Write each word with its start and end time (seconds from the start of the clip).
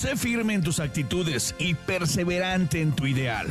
Sé 0.00 0.16
firme 0.16 0.54
en 0.54 0.62
tus 0.62 0.80
actitudes 0.80 1.54
y 1.58 1.74
perseverante 1.74 2.80
en 2.80 2.92
tu 2.92 3.06
ideal. 3.06 3.46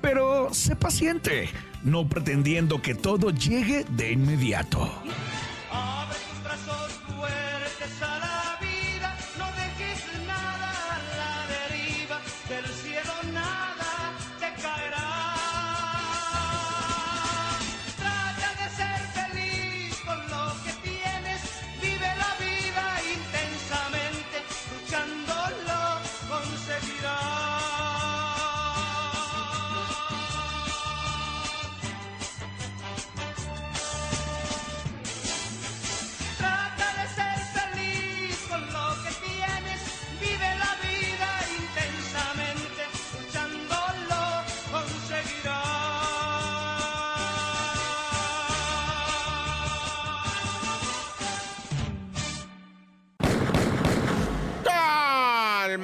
Pero 0.00 0.54
sé 0.54 0.76
paciente, 0.76 1.48
no 1.82 2.08
pretendiendo 2.08 2.80
que 2.80 2.94
todo 2.94 3.30
llegue 3.30 3.84
de 3.96 4.12
inmediato. 4.12 4.88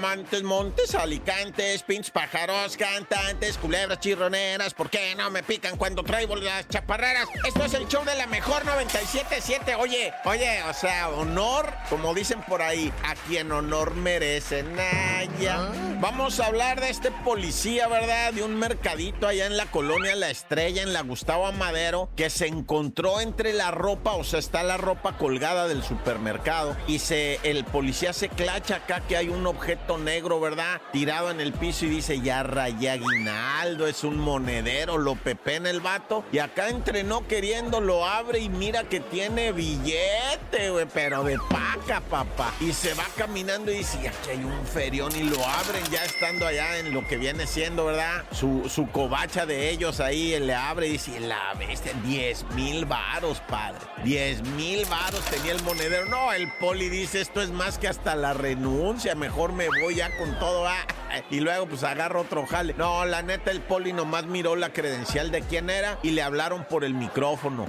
Montes, 0.09 0.45
montes, 0.45 0.95
alicantes, 0.95 1.83
pinches 1.83 2.13
pájaros, 2.13 2.77
cantantes, 2.77 3.59
culebras 3.59 3.99
chirroneras, 3.99 4.73
¿por 4.73 4.89
qué 4.89 5.17
no 5.17 5.33
me 5.33 5.43
pican 5.43 5.77
cuando 5.77 6.05
traigo 6.05 6.37
las 6.37 6.69
chaparreras? 6.69 7.29
Esto 7.45 7.65
es 7.65 7.75
el 7.75 7.89
show 7.89 8.05
de 8.05 8.15
la 8.15 8.29
mejor 8.29 8.63
97.7. 8.63 9.77
Oye, 9.81 10.13
oye, 10.25 10.63
o 10.63 10.73
sea, 10.75 11.09
honor, 11.09 11.75
como 11.91 12.15
dicen 12.15 12.41
por 12.43 12.63
ahí, 12.63 12.93
a 13.03 13.17
quien 13.27 13.51
honor 13.51 13.95
merece. 13.95 14.63
Naya. 14.63 15.73
Vamos 15.99 16.39
a 16.39 16.47
hablar 16.47 16.81
de 16.81 16.91
este 16.91 17.11
policía, 17.11 17.89
¿verdad? 17.89 18.33
De 18.33 18.45
un 18.45 18.55
mercadito 18.55 19.27
allá 19.27 19.47
en 19.47 19.57
la 19.57 19.67
colonia 19.67 20.15
La 20.15 20.31
Estrella, 20.31 20.83
en 20.83 20.93
la 20.93 21.03
Gustavo 21.03 21.49
Amadero, 21.49 22.11
que 22.15 22.31
se 22.31 22.47
encontró 22.47 23.21
entre 23.21 23.55
la 23.55 23.73
ropa, 23.73 24.13
o 24.13 24.23
sea, 24.23 24.39
está 24.39 24.63
la 24.63 24.77
ropa 24.77 25.19
colgada 25.19 25.67
del 25.67 25.83
supermercado, 25.83 26.77
y 26.87 27.01
se, 27.01 27.41
el 27.43 27.65
policía 27.65 28.13
se 28.13 28.29
clacha 28.29 28.77
acá 28.77 29.01
que 29.01 29.17
hay 29.17 29.31
un 29.31 29.47
objeto 29.47 29.96
negro, 29.99 30.41
¿verdad? 30.41 30.81
Tirado 30.93 31.31
en 31.31 31.41
el 31.41 31.53
piso 31.53 31.87
y 31.87 31.89
dice, 31.89 32.21
ya 32.21 32.43
rayé 32.43 32.91
aguinaldo, 32.91 33.87
es 33.87 34.05
un 34.05 34.19
monedero, 34.19 34.99
lo 34.99 35.15
pepena 35.15 35.71
el 35.71 35.81
vato, 35.81 36.25
y 36.33 36.39
acá 36.39 36.69
entrenó 36.69 37.27
queriendo, 37.27 37.81
lo 37.81 38.07
abre 38.07 38.39
y 38.41 38.49
mira 38.49 38.85
que 38.85 39.01
tiene 39.01 39.53
billete, 39.53 40.71
güey, 40.71 40.87
pero 40.93 41.25
de 41.25 41.39
paca, 41.51 42.01
papá. 42.01 42.53
Y 42.61 42.73
se 42.73 42.95
va 42.95 43.05
caminando 43.17 43.71
y 43.71 43.79
dice, 43.79 43.99
aquí 44.09 44.31
hay 44.31 44.45
un 44.45 44.67
ferión 44.67 45.15
y 45.17 45.23
lo 45.23 45.45
abren 45.45 45.85
ya 45.91 46.05
estando 46.05 46.47
allá 46.47 46.79
en 46.79 46.93
lo 46.93 47.07
que 47.07 47.17
viene 47.17 47.47
siendo, 47.47 47.87
¿verdad? 47.87 48.25
Su, 48.33 48.69
su 48.69 48.91
covacha 48.91 49.47
de 49.47 49.71
ellos 49.71 50.01
ahí, 50.01 50.39
le 50.39 50.55
abre 50.55 50.89
y 50.89 50.93
dice, 50.93 51.21
la 51.21 51.55
bestia, 51.55 51.93
10 52.05 52.45
mil 52.55 52.85
varos, 52.85 53.41
padre. 53.49 53.81
10 54.05 54.43
mil 54.51 54.85
varos 54.87 55.21
tenía 55.31 55.53
el 55.53 55.63
monedero. 55.63 56.07
No, 56.07 56.33
el 56.33 56.51
poli 56.61 56.89
dice, 56.89 57.21
esto 57.21 57.43
es 57.43 57.51
más 57.51 57.79
que 57.79 57.89
hasta 57.89 58.15
la 58.15 58.35
renuncia, 58.35 59.15
mejor 59.15 59.53
me 59.53 59.69
voy 59.69 59.86
ya 59.91 60.17
con 60.17 60.39
todo. 60.39 60.67
ah". 60.67 60.87
Y 61.31 61.41
luego 61.41 61.67
pues 61.67 61.83
agarro 61.85 62.21
otro 62.21 62.47
jale. 62.47 62.75
No, 62.77 63.05
la 63.05 63.23
neta, 63.23 63.51
el 63.51 63.61
poli 63.61 63.93
nomás 63.93 64.27
miró 64.27 64.57
la 64.57 64.73
credencial 64.73 65.31
de 65.31 65.43
quién 65.43 65.71
era 65.71 65.99
y 66.03 66.11
le 66.11 66.23
hablaron 66.23 66.65
por 66.65 66.85
el 66.85 66.95
micrófono. 66.95 67.67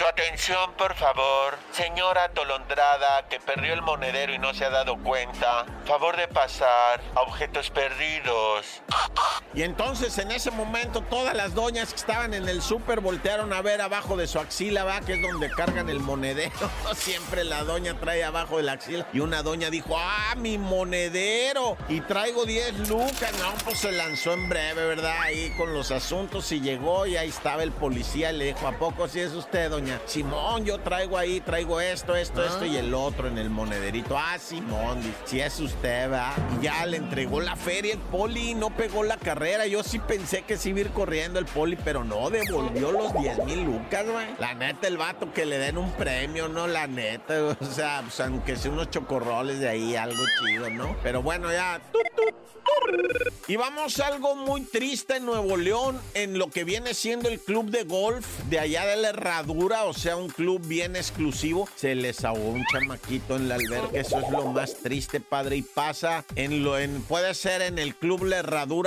Su 0.00 0.06
atención, 0.06 0.72
por 0.78 0.94
favor. 0.94 1.58
Señora 1.72 2.30
Tolondrada, 2.30 3.28
que 3.28 3.38
perdió 3.38 3.74
el 3.74 3.82
monedero 3.82 4.32
y 4.32 4.38
no 4.38 4.54
se 4.54 4.64
ha 4.64 4.70
dado 4.70 4.96
cuenta. 4.96 5.66
Favor 5.84 6.16
de 6.16 6.26
pasar 6.26 7.02
a 7.14 7.20
objetos 7.20 7.68
perdidos. 7.68 8.80
Y 9.52 9.62
entonces, 9.62 10.16
en 10.16 10.30
ese 10.30 10.50
momento, 10.52 11.02
todas 11.02 11.34
las 11.34 11.54
doñas 11.54 11.90
que 11.90 11.96
estaban 11.96 12.32
en 12.32 12.48
el 12.48 12.62
súper 12.62 13.00
voltearon 13.00 13.52
a 13.52 13.60
ver 13.60 13.82
abajo 13.82 14.16
de 14.16 14.26
su 14.26 14.38
axila, 14.38 14.84
va, 14.84 15.02
que 15.02 15.14
es 15.14 15.22
donde 15.22 15.50
cargan 15.50 15.90
el 15.90 16.00
monedero. 16.00 16.70
Siempre 16.94 17.44
la 17.44 17.64
doña 17.64 17.98
trae 18.00 18.24
abajo 18.24 18.56
de 18.56 18.62
la 18.62 18.72
axila. 18.72 19.06
Y 19.12 19.20
una 19.20 19.42
doña 19.42 19.68
dijo, 19.68 19.98
¡ah, 19.98 20.34
mi 20.34 20.56
monedero! 20.56 21.76
Y 21.90 22.00
traigo 22.00 22.46
10 22.46 22.88
lucas. 22.88 23.32
No, 23.38 23.52
pues 23.64 23.80
se 23.80 23.92
lanzó 23.92 24.32
en 24.32 24.48
breve, 24.48 24.86
¿verdad? 24.86 25.20
Ahí 25.20 25.52
con 25.58 25.74
los 25.74 25.90
asuntos 25.90 26.50
y 26.52 26.60
llegó 26.62 27.04
y 27.04 27.18
ahí 27.18 27.28
estaba 27.28 27.62
el 27.62 27.72
policía 27.72 28.32
y 28.32 28.38
le 28.38 28.44
dijo, 28.46 28.66
¿a 28.66 28.72
poco 28.72 29.06
si 29.06 29.20
es 29.20 29.32
usted, 29.32 29.68
doña? 29.68 29.89
Simón, 30.06 30.64
yo 30.64 30.78
traigo 30.78 31.16
ahí, 31.18 31.40
traigo 31.40 31.80
esto, 31.80 32.16
esto, 32.16 32.44
esto 32.44 32.64
y 32.64 32.76
el 32.76 32.94
otro 32.94 33.28
en 33.28 33.38
el 33.38 33.50
monederito. 33.50 34.16
Ah, 34.16 34.38
Simón, 34.38 35.00
si 35.24 35.40
es 35.40 35.58
usted, 35.60 36.10
¿verdad? 36.10 36.32
Y 36.58 36.64
ya 36.64 36.84
le 36.86 36.96
entregó 36.96 37.40
la 37.40 37.56
feria 37.56 37.94
el 37.94 38.00
poli 38.00 38.50
y 38.50 38.54
no 38.54 38.70
pegó 38.70 39.02
la 39.04 39.16
carrera. 39.16 39.66
Yo 39.66 39.82
sí 39.82 39.98
pensé 39.98 40.42
que 40.42 40.56
sí 40.56 40.70
iba 40.70 40.78
a 40.78 40.82
ir 40.82 40.90
corriendo 40.90 41.38
el 41.38 41.46
poli, 41.46 41.76
pero 41.76 42.04
no, 42.04 42.30
devolvió 42.30 42.92
los 42.92 43.12
10 43.14 43.44
mil 43.44 43.64
lucas, 43.64 44.06
güey. 44.06 44.26
La 44.38 44.54
neta, 44.54 44.88
el 44.88 44.96
vato 44.96 45.32
que 45.32 45.46
le 45.46 45.58
den 45.58 45.78
un 45.78 45.90
premio, 45.92 46.48
¿no? 46.48 46.66
La 46.66 46.86
neta, 46.86 47.56
o 47.60 47.64
sea, 47.64 48.02
pues, 48.02 48.20
aunque 48.20 48.56
sea 48.56 48.70
unos 48.70 48.90
chocorroles 48.90 49.60
de 49.60 49.68
ahí, 49.68 49.96
algo 49.96 50.22
chido, 50.40 50.70
¿no? 50.70 50.96
Pero 51.02 51.22
bueno, 51.22 51.50
ya. 51.52 51.80
Y 53.48 53.56
vamos 53.56 53.98
a 53.98 54.06
algo 54.06 54.36
muy 54.36 54.62
triste 54.62 55.16
en 55.16 55.26
Nuevo 55.26 55.56
León, 55.56 56.00
en 56.14 56.38
lo 56.38 56.50
que 56.50 56.64
viene 56.64 56.94
siendo 56.94 57.28
el 57.28 57.40
club 57.40 57.70
de 57.70 57.84
golf 57.84 58.26
de 58.48 58.60
allá 58.60 58.86
de 58.86 58.96
la 58.96 59.08
Herradura, 59.08 59.79
o 59.84 59.92
sea, 59.92 60.16
un 60.16 60.28
club 60.28 60.66
bien 60.66 60.96
exclusivo. 60.96 61.68
Se 61.76 61.94
les 61.94 62.24
ahogó 62.24 62.50
un 62.50 62.64
chamaquito 62.72 63.36
en 63.36 63.48
la 63.48 63.56
alberca, 63.56 63.98
eso 63.98 64.20
es 64.20 64.30
lo 64.30 64.46
más 64.46 64.74
triste, 64.82 65.20
padre. 65.20 65.56
Y 65.56 65.62
pasa 65.62 66.24
en 66.36 66.62
lo 66.62 66.78
en, 66.78 67.02
puede 67.02 67.34
ser 67.34 67.62
en 67.62 67.78
el 67.78 67.94
club 67.94 68.24
La 68.24 68.42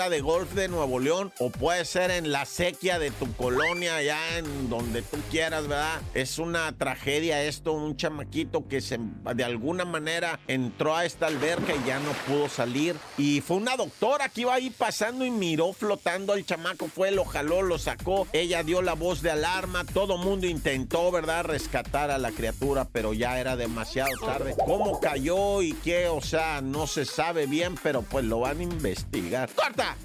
de 0.10 0.22
golf 0.22 0.54
de 0.54 0.68
Nuevo 0.68 1.00
León, 1.00 1.32
o 1.40 1.50
puede 1.50 1.86
ser 1.86 2.12
en 2.12 2.32
la 2.32 2.46
sequía 2.46 3.00
de 3.00 3.12
tu 3.12 3.32
colonia, 3.34 3.98
allá 3.98 4.38
en 4.38 4.70
donde 4.70 5.02
tú 5.02 5.18
quieras, 5.30 5.68
¿verdad? 5.68 6.02
Es 6.14 6.40
una 6.40 6.72
tragedia 6.78 7.44
esto, 7.44 7.74
un 7.74 7.96
chamaquito 7.98 8.68
que 8.68 8.82
se, 8.82 9.00
de 9.36 9.44
alguna 9.44 9.86
manera 9.86 10.40
entró 10.48 10.96
a 10.96 11.06
esta 11.06 11.28
alberca 11.28 11.74
y 11.76 11.88
ya 11.88 12.00
no 12.00 12.12
pudo 12.28 12.50
salir. 12.50 12.96
Y 13.18 13.42
fue 13.42 13.58
una 13.58 13.76
doctora 13.76 14.30
que 14.30 14.42
iba 14.42 14.54
ahí 14.54 14.70
pasando 14.70 15.26
y 15.26 15.32
miró 15.32 15.74
flotando 15.74 16.34
al 16.34 16.46
chamaco, 16.46 16.88
fue, 16.88 17.12
lo 17.12 17.26
jaló, 17.26 17.62
lo 17.62 17.78
sacó. 17.78 18.28
Ella 18.34 18.64
dio 18.64 18.82
la 18.82 18.94
voz 18.94 19.22
de 19.22 19.32
alarma, 19.32 19.86
todo 19.86 20.18
mundo 20.18 20.48
intentó, 20.48 20.73
¿verdad?, 21.12 21.46
rescatar 21.46 22.12
a 22.12 22.18
la 22.18 22.32
criatura, 22.32 22.88
pero 22.92 23.14
ya 23.14 23.40
era 23.40 23.56
demasiado 23.56 24.12
tarde. 24.26 24.56
¿Cómo 24.66 25.00
cayó 25.00 25.62
y 25.62 25.74
qué? 25.74 26.08
O 26.08 26.22
sea, 26.22 26.62
no 26.62 26.88
se 26.88 27.06
sabe 27.06 27.46
bien, 27.46 27.76
pero 27.82 28.02
pues 28.02 28.26
lo 28.26 28.40
van 28.40 28.60
a 28.60 28.64
investigar. 28.64 29.50
¡Corta! 29.56 29.96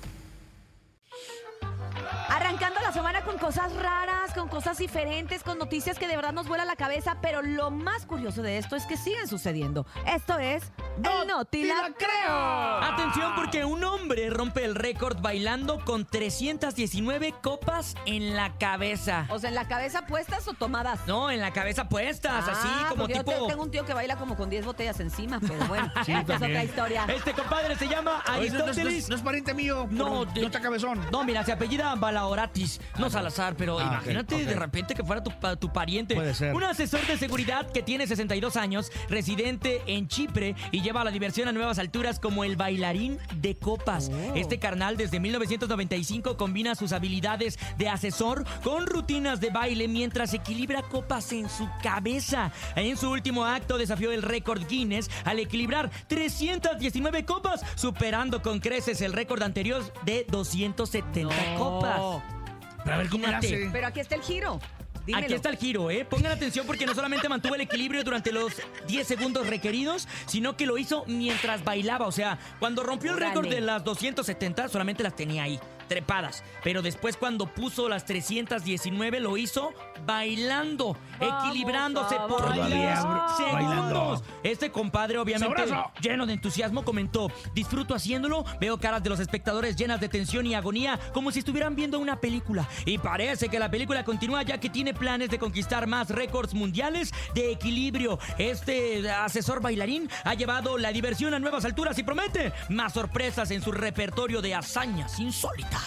Arrancando 2.28 2.80
la 2.80 2.92
semana 2.92 3.22
con 3.22 3.38
cosas 3.38 3.74
raras, 3.76 4.32
con 4.34 4.48
cosas 4.48 4.78
diferentes, 4.78 5.42
con 5.42 5.58
noticias 5.58 5.98
que 5.98 6.06
de 6.08 6.16
verdad 6.16 6.32
nos 6.32 6.48
vuela 6.48 6.64
la 6.64 6.76
cabeza, 6.76 7.16
pero 7.20 7.42
lo 7.42 7.70
más 7.70 8.06
curioso 8.06 8.42
de 8.42 8.58
esto 8.58 8.76
es 8.76 8.84
que 8.86 8.96
siguen 8.96 9.26
sucediendo. 9.28 9.86
Esto 10.06 10.38
es 10.38 10.72
el 10.96 11.26
Noti 11.28 11.64
la 11.64 11.90
creo. 11.96 12.34
Atención 12.82 13.32
porque 13.36 13.64
un 13.64 13.82
hombre 13.84 14.30
rompe 14.30 14.64
el 14.64 14.74
récord 14.74 15.20
bailando 15.20 15.84
con 15.84 16.04
319 16.06 17.34
copas 17.42 17.94
en 18.06 18.36
la 18.36 18.56
cabeza. 18.58 19.26
O 19.30 19.38
sea, 19.38 19.48
en 19.50 19.54
la 19.54 19.68
cabeza 19.68 20.06
puestas 20.06 20.46
o 20.48 20.54
tomadas. 20.54 21.00
No, 21.06 21.30
en 21.30 21.40
la 21.40 21.52
cabeza 21.52 21.88
puestas, 21.88 22.48
así 22.48 22.68
Ah, 22.70 22.86
como 22.90 23.02
porque 23.02 23.14
yo 23.14 23.24
tipo... 23.24 23.46
te- 23.46 23.52
tengo 23.52 23.62
un 23.62 23.70
tío 23.70 23.84
que 23.84 23.94
baila 23.94 24.16
como 24.16 24.36
con 24.36 24.50
10 24.50 24.64
botellas 24.66 25.00
encima, 25.00 25.38
pero 25.40 25.64
bueno, 25.68 25.90
Sí, 26.04 26.12
esa 26.12 26.20
es 26.20 26.26
también. 26.26 26.50
otra 26.52 26.64
historia. 26.64 27.04
Este 27.08 27.32
compadre 27.32 27.76
se 27.76 27.88
llama 27.88 28.22
Oye, 28.36 28.50
no, 28.50 28.58
no, 28.58 28.58
no, 28.58 28.64
Aristóteles. 28.64 29.08
no 29.08 29.16
es 29.16 29.22
pariente 29.22 29.54
mío. 29.54 29.86
No, 29.90 30.08
por- 30.24 30.32
de- 30.32 30.40
no 30.40 30.46
está 30.46 30.60
cabezón. 30.60 31.00
No, 31.10 31.24
mira, 31.24 31.44
se 31.44 31.52
apellida 31.52 31.94
Balaoratis, 31.98 32.80
no 32.98 33.10
Salazar, 33.10 33.54
pero 33.56 33.78
Ah, 33.78 33.84
imagínate 33.84 34.44
de 34.44 34.54
repente 34.54 34.94
que 34.94 35.04
fuera 35.04 35.22
tu 35.22 35.72
pariente. 35.72 36.14
Puede 36.14 36.34
ser. 36.34 36.54
Un 36.54 36.64
asesor 36.64 37.06
de 37.06 37.16
seguridad 37.18 37.70
que 37.70 37.82
tiene 37.82 38.06
62 38.06 38.56
años, 38.56 38.90
residente 39.08 39.82
en 39.86 40.08
Chipre 40.08 40.54
y 40.72 40.80
lleva 40.82 41.04
la 41.04 41.10
diversión 41.10 41.48
a 41.48 41.52
nuevas 41.52 41.78
alturas 41.78 42.18
como 42.18 42.44
el 42.44 42.56
bailarín 42.56 43.18
de 43.36 43.54
copas. 43.56 44.10
Oh. 44.12 44.34
Este 44.34 44.58
carnal 44.58 44.96
desde 44.96 45.20
1995 45.20 46.36
combina 46.36 46.74
sus 46.74 46.92
habilidades 46.92 47.58
de 47.76 47.88
asesor 47.88 48.44
con 48.62 48.86
rutinas 48.86 49.40
de 49.40 49.50
baile 49.50 49.88
mientras 49.88 50.34
equilibra 50.34 50.82
copas 50.82 51.32
en 51.32 51.48
su 51.48 51.68
cabeza. 51.82 52.52
En 52.76 52.96
su 52.96 53.10
último 53.10 53.44
acto 53.44 53.78
desafió 53.78 54.12
el 54.12 54.22
récord 54.22 54.66
Guinness 54.68 55.10
al 55.24 55.38
equilibrar 55.38 55.90
319 56.08 57.24
copas, 57.24 57.60
superando 57.76 58.42
con 58.42 58.60
creces 58.60 59.00
el 59.00 59.12
récord 59.12 59.42
anterior 59.42 59.82
de 60.04 60.26
270 60.28 61.34
copas. 61.56 61.77
Pero 61.80 62.94
a 62.94 62.98
ver 62.98 63.08
cómo 63.08 63.26
hace. 63.26 63.68
Pero 63.72 63.86
aquí 63.86 64.00
está 64.00 64.14
el 64.14 64.22
giro. 64.22 64.60
dímelo. 65.04 65.24
Aquí 65.24 65.34
está 65.34 65.50
el 65.50 65.56
giro, 65.56 65.90
¿eh? 65.90 66.04
Pongan 66.04 66.32
atención 66.32 66.66
porque 66.66 66.86
no 66.86 66.94
solamente 66.94 67.28
mantuvo 67.28 67.54
el 67.54 67.62
equilibrio 67.62 68.04
durante 68.04 68.32
los 68.32 68.52
10 68.86 69.06
segundos 69.06 69.46
requeridos, 69.46 70.06
sino 70.26 70.56
que 70.56 70.66
lo 70.66 70.78
hizo 70.78 71.04
mientras 71.06 71.64
bailaba. 71.64 72.06
O 72.06 72.12
sea, 72.12 72.38
cuando 72.58 72.82
rompió 72.82 73.12
el 73.12 73.18
récord 73.18 73.48
de 73.48 73.60
las 73.60 73.84
270, 73.84 74.68
solamente 74.68 75.02
las 75.02 75.16
tenía 75.16 75.44
ahí, 75.44 75.58
trepadas. 75.88 76.44
Pero 76.62 76.82
después 76.82 77.16
cuando 77.16 77.46
puso 77.46 77.88
las 77.88 78.04
319, 78.04 79.20
lo 79.20 79.36
hizo 79.36 79.72
bailando, 80.06 80.96
Vamos 81.18 81.44
equilibrándose 81.44 82.16
por 82.28 82.48
bailar. 82.48 82.68
10 82.68 83.00
Todavía 83.00 83.28
segundos. 83.36 83.52
bailando. 83.52 84.22
Este 84.42 84.70
compadre, 84.70 85.18
obviamente, 85.18 85.62
lleno 86.00 86.26
de 86.26 86.34
entusiasmo, 86.34 86.84
comentó: 86.84 87.30
Disfruto 87.54 87.94
haciéndolo, 87.94 88.44
veo 88.60 88.78
caras 88.78 89.02
de 89.02 89.10
los 89.10 89.20
espectadores 89.20 89.76
llenas 89.76 90.00
de 90.00 90.08
tensión 90.08 90.46
y 90.46 90.54
agonía, 90.54 90.98
como 91.12 91.30
si 91.30 91.40
estuvieran 91.40 91.74
viendo 91.74 91.98
una 91.98 92.20
película. 92.20 92.68
Y 92.84 92.98
parece 92.98 93.48
que 93.48 93.58
la 93.58 93.70
película 93.70 94.04
continúa 94.04 94.42
ya 94.42 94.58
que 94.58 94.70
tiene 94.70 94.94
planes 94.94 95.30
de 95.30 95.38
conquistar 95.38 95.86
más 95.86 96.10
récords 96.10 96.54
mundiales 96.54 97.12
de 97.34 97.52
equilibrio. 97.52 98.18
Este 98.38 99.10
asesor 99.10 99.60
bailarín 99.60 100.08
ha 100.24 100.34
llevado 100.34 100.78
la 100.78 100.92
diversión 100.92 101.34
a 101.34 101.38
nuevas 101.38 101.64
alturas 101.64 101.98
y 101.98 102.02
promete 102.02 102.52
más 102.68 102.92
sorpresas 102.92 103.50
en 103.50 103.62
su 103.62 103.72
repertorio 103.72 104.40
de 104.42 104.54
hazañas 104.54 105.18
insólitas. 105.18 105.77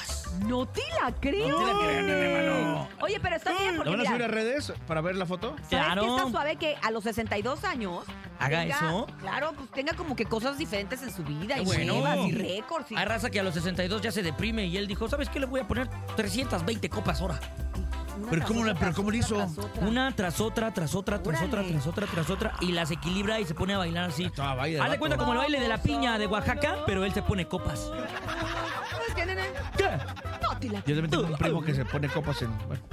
No 0.46 0.66
te 0.66 0.82
la 1.02 1.12
creo. 1.20 1.50
No 1.50 1.58
te 1.60 1.74
la 1.74 1.80
creo, 1.80 2.02
nene, 2.04 2.50
mano. 2.50 2.90
Oye, 3.02 3.20
pero 3.22 3.36
está 3.36 3.52
bien 3.52 3.72
¿Lo 3.72 3.84
porque 3.84 3.90
van 3.92 4.00
a 4.00 4.04
mira, 4.04 4.12
subir 4.12 4.24
a 4.24 4.28
redes 4.28 4.74
para 4.88 5.02
ver 5.02 5.16
la 5.16 5.26
foto? 5.26 5.50
¿sabes 5.58 5.68
Claro. 5.70 6.02
qué 6.04 6.08
está 6.16 6.30
suave 6.32 6.56
que 6.56 6.78
a 6.82 6.90
los 6.92 7.04
62 7.04 7.64
años 7.66 8.04
¿Haga 8.40 8.62
tenga- 8.62 8.76
eso? 8.78 9.08
Claro, 9.20 9.54
pues 9.56 9.70
tenga 9.72 9.94
como 9.94 10.16
que 10.16 10.26
cosas 10.26 10.58
diferentes 10.58 11.02
en 11.04 11.14
su 11.14 11.24
vida 11.24 11.60
y 11.60 11.66
Bueno. 11.66 11.94
nuevas 11.96 12.18
y 12.28 12.32
récords 12.32 12.92
y 12.92 12.96
Hay 12.96 13.06
raza 13.06 13.30
que 13.30 13.40
a 13.40 13.44
los 13.44 13.54
62 13.54 14.02
ya 14.02 14.12
se 14.12 14.24
deprime 14.24 14.66
y 14.66 14.78
él 14.78 14.88
dijo, 14.88 15.08
¿sabes 15.10 15.30
qué? 15.30 15.40
Le 15.40 15.46
voy 15.48 15.60
a 15.60 15.68
poner 15.68 15.90
320 16.16 16.90
copas 16.90 17.22
hora. 17.22 17.40
una 18.18 18.30
Pero 18.30 18.42
tras 18.42 18.48
¿cómo 18.48 18.60
otra, 18.62 18.74
la- 18.74 18.80
pero 18.80 18.86
tras 18.92 18.96
cómo 18.96 19.08
otra, 19.08 19.12
le 19.14 19.18
hizo? 19.20 19.36
tras 19.36 19.58
otra. 19.58 19.88
Una 19.88 20.16
tras 20.16 20.42
otra, 20.42 20.74
tras 20.74 20.96
otra, 20.96 21.24
tras 21.24 21.42
otra, 21.42 21.60
Órale. 21.60 21.74
tras 21.74 21.88
otra, 21.88 22.08
tras 22.08 22.30
otra, 22.30 22.54
y 22.62 22.72
las 22.72 22.92
equilibra 22.92 23.40
y 23.40 23.46
se 23.46 23.54
pone 23.56 23.74
a 23.74 23.78
bailar 23.80 24.10
así. 24.10 24.26
Estaba 24.26 24.54
baile 24.56 24.76
de 24.78 24.82
Haz 24.82 24.86
de 24.86 24.90
vato. 24.92 25.00
cuenta 25.00 25.18
como 25.18 25.32
el 25.34 25.38
baile 25.40 25.60
de 25.60 25.68
la 25.68 25.78
piña 25.82 26.18
de 26.20 26.28
Oaxaca, 26.28 26.78
pero 26.86 27.04
él 27.06 27.14
se 27.14 27.22
pone 27.24 27.48
copas. 27.48 27.92
¿Sabes 29.12 29.16
qué, 29.16 29.26
nene? 29.26 29.44
¿Qué? 29.78 29.90
No 30.42 30.58
te 30.60 30.70
la 30.70 30.80
Yo 30.80 30.96
también 30.96 31.10
tengo 31.10 31.24
un 31.28 31.38
primo 31.38 31.62
que 31.62 31.74
se 31.74 31.86
pone 31.86 32.08
copas 32.10 32.42
en... 32.42 32.58
bueno. 32.68 32.84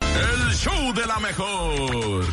El 0.00 0.54
show 0.54 0.92
de 0.94 1.06
la 1.06 1.18
mejor. 1.18 2.24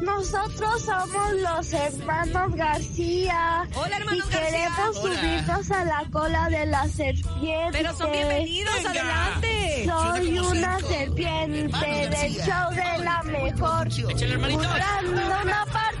Nosotros 0.00 0.82
somos 0.82 1.32
los 1.34 1.72
hermanos 1.72 2.54
García. 2.54 3.68
Hola, 3.74 3.96
hermanos 3.96 4.26
y 4.26 4.30
García. 4.32 4.50
queremos 4.50 4.96
Hola. 4.96 5.14
subirnos 5.20 5.70
a 5.72 5.84
la 5.84 6.04
cola 6.10 6.48
de 6.48 6.66
la 6.66 6.88
serpiente. 6.88 7.68
Pero 7.72 7.94
son 7.96 8.12
bienvenidos, 8.12 8.74
Venga. 8.76 8.90
adelante. 8.90 9.84
Soy 9.86 10.38
una 10.38 10.78
serpiente 10.80 11.86
del 11.86 12.10
García. 12.10 12.46
show 12.46 12.70
de 12.74 13.04
la 13.04 13.22
mejor. 13.24 13.88
Buscando 13.88 15.22
una 15.42 15.66
parte 15.66 15.97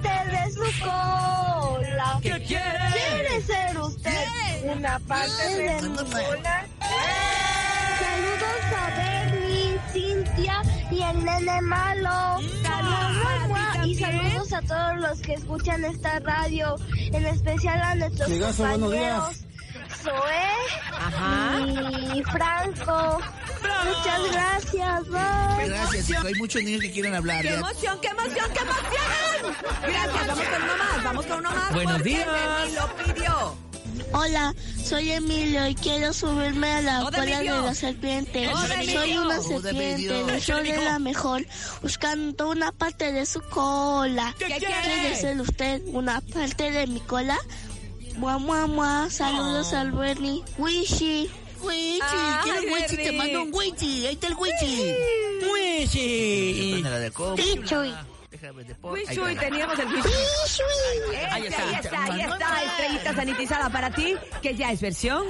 de 0.58 0.72
su 0.72 0.80
cola. 0.84 2.18
¿Qué 2.22 2.42
quiere? 2.44 2.78
¿Quiere 2.92 3.42
ser 3.42 3.78
usted 3.78 4.76
una 4.76 4.98
parte 5.00 5.56
de 5.56 5.82
mi 5.82 5.96
cola? 5.96 6.66
Saludos 7.98 8.64
a 8.76 8.96
Bernie, 8.96 9.78
Cintia 9.92 10.62
y 10.90 11.02
el 11.02 11.24
nene 11.24 11.60
malo. 11.62 12.38
Saludos 12.62 13.48
mua, 13.48 13.86
y 13.86 13.94
saludos 13.94 14.52
a 14.52 14.62
todos 14.62 14.96
los 14.96 15.20
que 15.20 15.34
escuchan 15.34 15.84
esta 15.84 16.18
radio, 16.20 16.76
en 17.12 17.26
especial 17.26 17.80
a 17.82 17.94
nuestros 17.94 18.28
compañeros 18.30 19.44
Zoe 20.02 20.12
Ajá. 20.92 21.60
y 22.14 22.22
Franco. 22.24 23.18
Muchas 23.84 24.32
gracias, 24.32 25.08
bye. 25.08 25.68
Gracias, 25.68 26.10
hijo. 26.10 26.26
Hay 26.26 26.34
muchos 26.34 26.62
niños 26.62 26.80
que 26.80 26.90
quieren 26.90 27.14
hablar. 27.14 27.42
¡Qué 27.42 27.48
ya. 27.48 27.54
emoción, 27.56 27.98
qué 28.00 28.08
emoción, 28.08 28.46
qué 28.52 28.60
emoción! 28.60 29.56
Gracias, 29.82 30.26
vamos 30.26 30.44
con 30.46 30.62
uno 30.62 30.76
más, 30.76 31.04
vamos 31.04 31.26
con 31.26 31.38
uno 31.38 31.50
más. 31.50 31.74
Buenos 31.74 32.02
días. 32.02 32.26
Lo 32.74 33.14
pidió. 33.14 33.68
Hola, 34.12 34.54
soy 34.82 35.10
Emilio 35.12 35.66
y 35.68 35.74
quiero 35.74 36.12
subirme 36.12 36.70
a 36.70 36.80
la 36.82 37.00
cola 37.02 37.40
de 37.40 37.44
la 37.44 37.74
serpiente. 37.74 38.50
Soy 38.86 39.18
una 39.18 39.42
serpiente 39.42 40.40
show 40.40 40.62
de 40.62 40.76
la 40.82 40.98
mejor, 40.98 41.44
buscando 41.82 42.48
una 42.50 42.72
parte 42.72 43.12
de 43.12 43.26
su 43.26 43.40
cola. 43.42 44.34
¿Qué 44.38 44.46
¿Qué 44.46 44.56
quiere? 44.56 44.74
¿Quiere 44.82 45.16
ser 45.16 45.40
usted 45.40 45.82
una 45.86 46.20
parte 46.20 46.70
de 46.70 46.86
mi 46.86 47.00
cola? 47.00 47.38
Mua, 48.16 48.38
mua, 48.38 48.66
mua. 48.66 49.10
Saludos 49.10 49.72
al 49.74 49.92
Bernie. 49.92 50.42
Wishy. 50.56 51.30
Wichi, 51.62 52.00
Ah, 52.02 52.40
¿quieres 52.44 52.64
wichi? 52.72 52.96
Te 52.96 53.12
mando 53.12 53.42
un 53.42 53.50
wichi. 53.54 54.06
Ahí 54.06 54.14
está 54.14 54.26
el 54.28 54.34
wichi. 54.34 54.94
Copa. 57.12 57.34
Pichuy. 57.36 57.94
Teníamos 59.36 59.78
el 59.78 59.86
Wishy. 59.88 60.62
Ahí 61.30 61.46
está. 61.46 61.62
ahí 61.64 61.74
está, 61.74 62.04
ahí 62.04 62.20
está, 62.20 62.62
estrellita 62.62 63.14
sanitizada 63.14 63.70
para 63.70 63.90
ti, 63.90 64.14
que 64.42 64.54
ya 64.54 64.70
es 64.70 64.80
versión. 64.80 65.24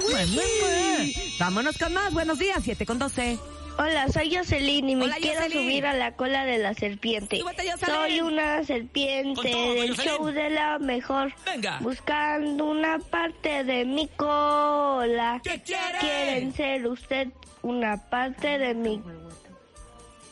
Vámonos 1.39 1.77
con 1.77 1.93
más, 1.93 2.13
buenos 2.13 2.37
días, 2.39 2.59
7 2.63 2.85
con 2.85 2.99
12. 2.99 3.39
Hola, 3.81 4.09
soy 4.09 4.35
Jocelyn 4.35 4.89
y 4.89 4.95
me 4.97 5.05
Hola, 5.05 5.15
quiero 5.21 5.39
Jocelyn. 5.39 5.63
subir 5.63 5.85
a 5.85 5.93
la 5.93 6.11
cola 6.11 6.43
de 6.43 6.57
la 6.57 6.73
serpiente. 6.73 7.41
Soy 7.85 8.19
una 8.19 8.61
serpiente 8.65 9.51
todo, 9.51 9.73
del 9.73 9.91
Jocelyn. 9.95 10.15
show 10.17 10.25
de 10.25 10.49
la 10.49 10.79
mejor. 10.79 11.33
Venga. 11.45 11.79
Buscando 11.79 12.65
una 12.65 12.99
parte 12.99 13.63
de 13.63 13.85
mi 13.85 14.09
cola. 14.09 15.39
¿Qué 15.41 15.61
quiere? 15.61 15.97
¿Quieren 16.01 16.53
ser 16.53 16.87
usted 16.87 17.29
una 17.61 18.09
parte 18.09 18.57
de 18.57 18.73
mi 18.73 19.01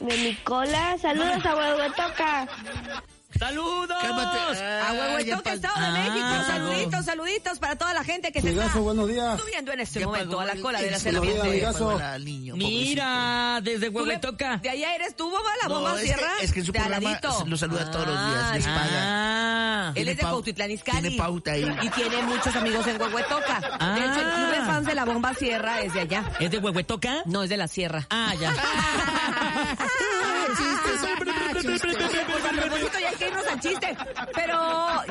de 0.02 0.18
mi 0.18 0.36
cola? 0.44 0.98
Saludos 0.98 1.46
a 1.46 1.56
Huehuetoca. 1.56 2.48
¡Saludos! 3.40 3.98
Cálmate. 4.02 4.38
A 4.38 4.90
Ah, 4.90 4.94
pa- 5.44 5.54
Estado 5.54 5.80
de 5.80 5.86
Ah, 5.86 5.92
México. 5.92 6.44
Saluditos, 6.48 7.06
saluditos 7.06 7.60
para 7.60 7.76
toda 7.76 7.94
la 7.94 8.04
gente 8.04 8.32
que 8.32 8.42
se 8.42 8.50
está 8.50 8.80
buenos 8.80 9.08
días. 9.08 9.40
subiendo 9.40 9.72
en 9.72 9.80
este 9.82 10.06
momento 10.06 10.40
a 10.40 10.46
la 10.46 10.56
cola 10.56 10.82
de 10.82 10.92
la 10.92 11.00
niño, 12.20 12.56
Mira, 12.56 13.60
desde 13.62 13.90
Huehuetoca. 13.90 14.58
De 14.58 14.70
allá 14.70 14.96
eres 14.96 15.16
tú, 15.16 15.30
mamá, 15.30 15.50
la 15.62 15.68
No, 15.70 15.76
bomba 15.76 15.94
es 15.96 16.00
que- 16.02 16.06
sierra. 16.08 16.32
es 16.42 16.54
que 16.54 16.60
en 16.60 16.66
su 16.66 16.72
de 16.72 16.80
programa 16.80 17.10
aladito. 17.10 17.46
lo 17.46 17.58
saluda 17.58 17.92
todos 17.92 18.08
los 18.08 18.16
días, 18.28 18.54
les 18.56 18.66
paga. 18.66 18.90
Ah. 18.94 19.92
Él 19.96 20.08
es 20.10 20.18
de 20.18 20.24
Cuautitlán 20.24 20.72
Izcalli. 20.72 21.02
tiene 21.02 21.18
pauta 21.18 21.52
ahí. 21.52 21.78
Y 21.82 21.90
tiene 21.90 22.22
muchos 22.24 22.56
amigos 22.56 22.86
en 22.88 23.02
Huehuetoca. 23.02 23.60
De 23.60 24.00
hecho, 24.06 24.20
el 24.20 24.34
club 24.34 24.50
de 24.52 24.58
Ah. 24.58 24.66
fans 24.66 24.86
de 24.88 24.96
la 24.96 25.06
bomba 25.06 25.34
sierra 25.34 25.82
es 25.82 25.94
de 25.94 26.02
allá. 26.02 26.32
¿Es 26.40 26.52
de 26.52 26.58
Huehuetoca? 26.58 27.22
No, 27.26 27.44
es 27.44 27.50
de 27.50 27.58
la 27.58 27.68
sierra. 27.68 28.06
Ah, 28.10 28.34
ya. 28.40 28.54
Pues 31.52 32.07
chiste. 33.60 33.98
Pero, 34.34 34.58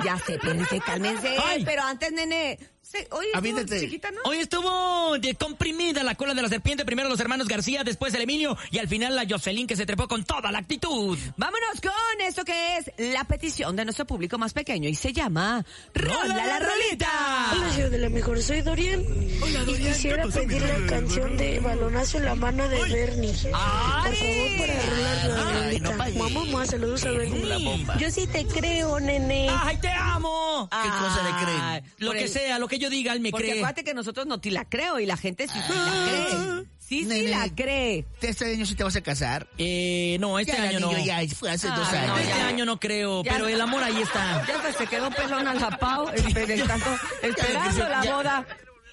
ya 0.05 0.19
sé, 0.19 0.35
espérense, 0.35 0.81
cálmense. 0.81 1.37
Ay. 1.45 1.65
Pero 1.65 1.83
antes, 1.83 2.13
nene, 2.13 2.59
Sí, 2.89 2.99
oye, 3.11 3.29
estuvo 3.35 3.81
chiquita, 3.81 4.11
¿no? 4.13 4.21
Hoy 4.27 4.39
estuvo 4.39 5.19
de 5.19 5.35
comprimida 5.35 6.05
la 6.05 6.15
cola 6.15 6.35
de 6.35 6.43
la 6.43 6.49
serpiente, 6.49 6.85
primero 6.85 7.09
los 7.09 7.19
hermanos 7.19 7.49
García, 7.49 7.83
después 7.83 8.15
el 8.15 8.23
Emilio 8.23 8.57
y 8.71 8.79
al 8.79 8.87
final 8.87 9.17
la 9.17 9.27
Jocelyn 9.29 9.67
que 9.67 9.75
se 9.75 9.85
trepó 9.87 10.07
con 10.07 10.25
toda 10.25 10.53
la 10.53 10.59
actitud. 10.61 11.19
Vámonos 11.37 11.81
con 11.83 12.21
esto 12.21 12.45
que 12.45 12.77
es 12.79 12.93
la 12.97 13.25
petición 13.25 13.75
de 13.75 13.85
nuestro 13.85 14.05
público 14.07 14.39
más 14.39 14.53
pequeño 14.53 14.89
y 14.89 14.95
se 14.95 15.13
llama 15.13 15.65
Rola 15.95 16.47
la 16.47 16.61
Rolita. 16.61 17.53
Hola, 17.55 17.73
show 17.77 17.91
de 17.91 17.99
la 17.99 18.09
mejor, 18.09 18.41
soy 18.41 18.63
Dorian. 18.63 19.03
y 19.03 19.75
quisiera 19.75 20.25
pedir 20.29 20.63
la 20.63 20.87
canción 20.87 21.37
de 21.37 21.59
Balonazo 21.59 22.19
en 22.19 22.25
la 22.25 22.35
mano 22.37 22.69
de 22.69 22.79
Bernie. 22.85 23.33
Por 23.33 23.51
favor, 23.51 24.59
para 24.59 24.81
rolar 24.87 25.27
la 25.27 25.61
rolita. 25.65 25.91
Mamá, 26.19 26.29
mamá, 26.45 26.67
saludos 26.67 27.05
a 27.05 27.11
Bernie. 27.11 27.85
Yo 27.99 28.11
sí 28.13 28.29
te 28.29 28.47
creo, 28.47 29.01
nene. 29.01 29.49
¡Ay, 29.51 29.77
te 29.79 29.89
amo! 29.91 30.69
¿Qué 30.71 30.89
cosa 30.89 31.23
le 31.25 31.45
creen? 31.45 31.61
Ay, 31.61 31.83
Lo 31.99 32.09
por 32.09 32.17
que 32.17 32.23
el- 32.25 32.29
sea, 32.31 32.59
lo 32.61 32.69
que 32.69 32.76
yo 32.79 32.91
diga, 32.91 33.13
él 33.13 33.21
me 33.21 33.31
Porque 33.31 33.47
cree. 33.49 33.59
acuérdate 33.59 33.85
que 33.85 33.95
nosotros 33.95 34.27
no 34.27 34.41
te 34.41 34.51
la 34.51 34.65
creo 34.69 34.99
y 35.01 35.07
la 35.07 35.17
gente 35.17 35.47
sí, 35.49 35.55
sí 35.67 35.73
la 35.73 36.07
cree. 36.09 36.67
Sí, 36.79 37.05
sí 37.05 37.27
la 37.27 37.49
cree. 37.55 38.05
¿Este 38.21 38.45
año 38.53 38.65
sí 38.65 38.75
te 38.77 38.85
vas 38.85 38.95
a 38.95 39.01
casar? 39.01 39.49
Eh, 39.59 40.17
no, 40.21 40.39
este 40.39 40.53
Ya, 40.53 40.63
año 40.63 40.81
no. 40.81 40.93
niño, 40.93 41.05
ya, 41.05 41.21
fue 41.35 41.51
hace 41.51 41.67
dos 41.69 41.89
Ay, 41.91 41.99
años. 41.99 42.09
no, 42.09 42.19
Este 42.19 42.29
ya. 42.39 42.47
año 42.49 42.65
no 42.65 42.79
creo, 42.79 43.25
Ya. 43.25 43.33
pero 43.33 43.49
el 43.49 43.61
amor 43.61 43.83
ahí 43.83 44.01
está. 44.01 44.45
Ya 44.47 44.57
hasta 44.57 44.73
se 44.73 44.87
quedó 44.87 45.11
pelón 45.11 45.49
al 45.49 45.59
zapao, 45.59 46.11
esperando, 46.13 46.87
esperando 47.23 47.89
la 47.89 48.03
boda. 48.05 48.47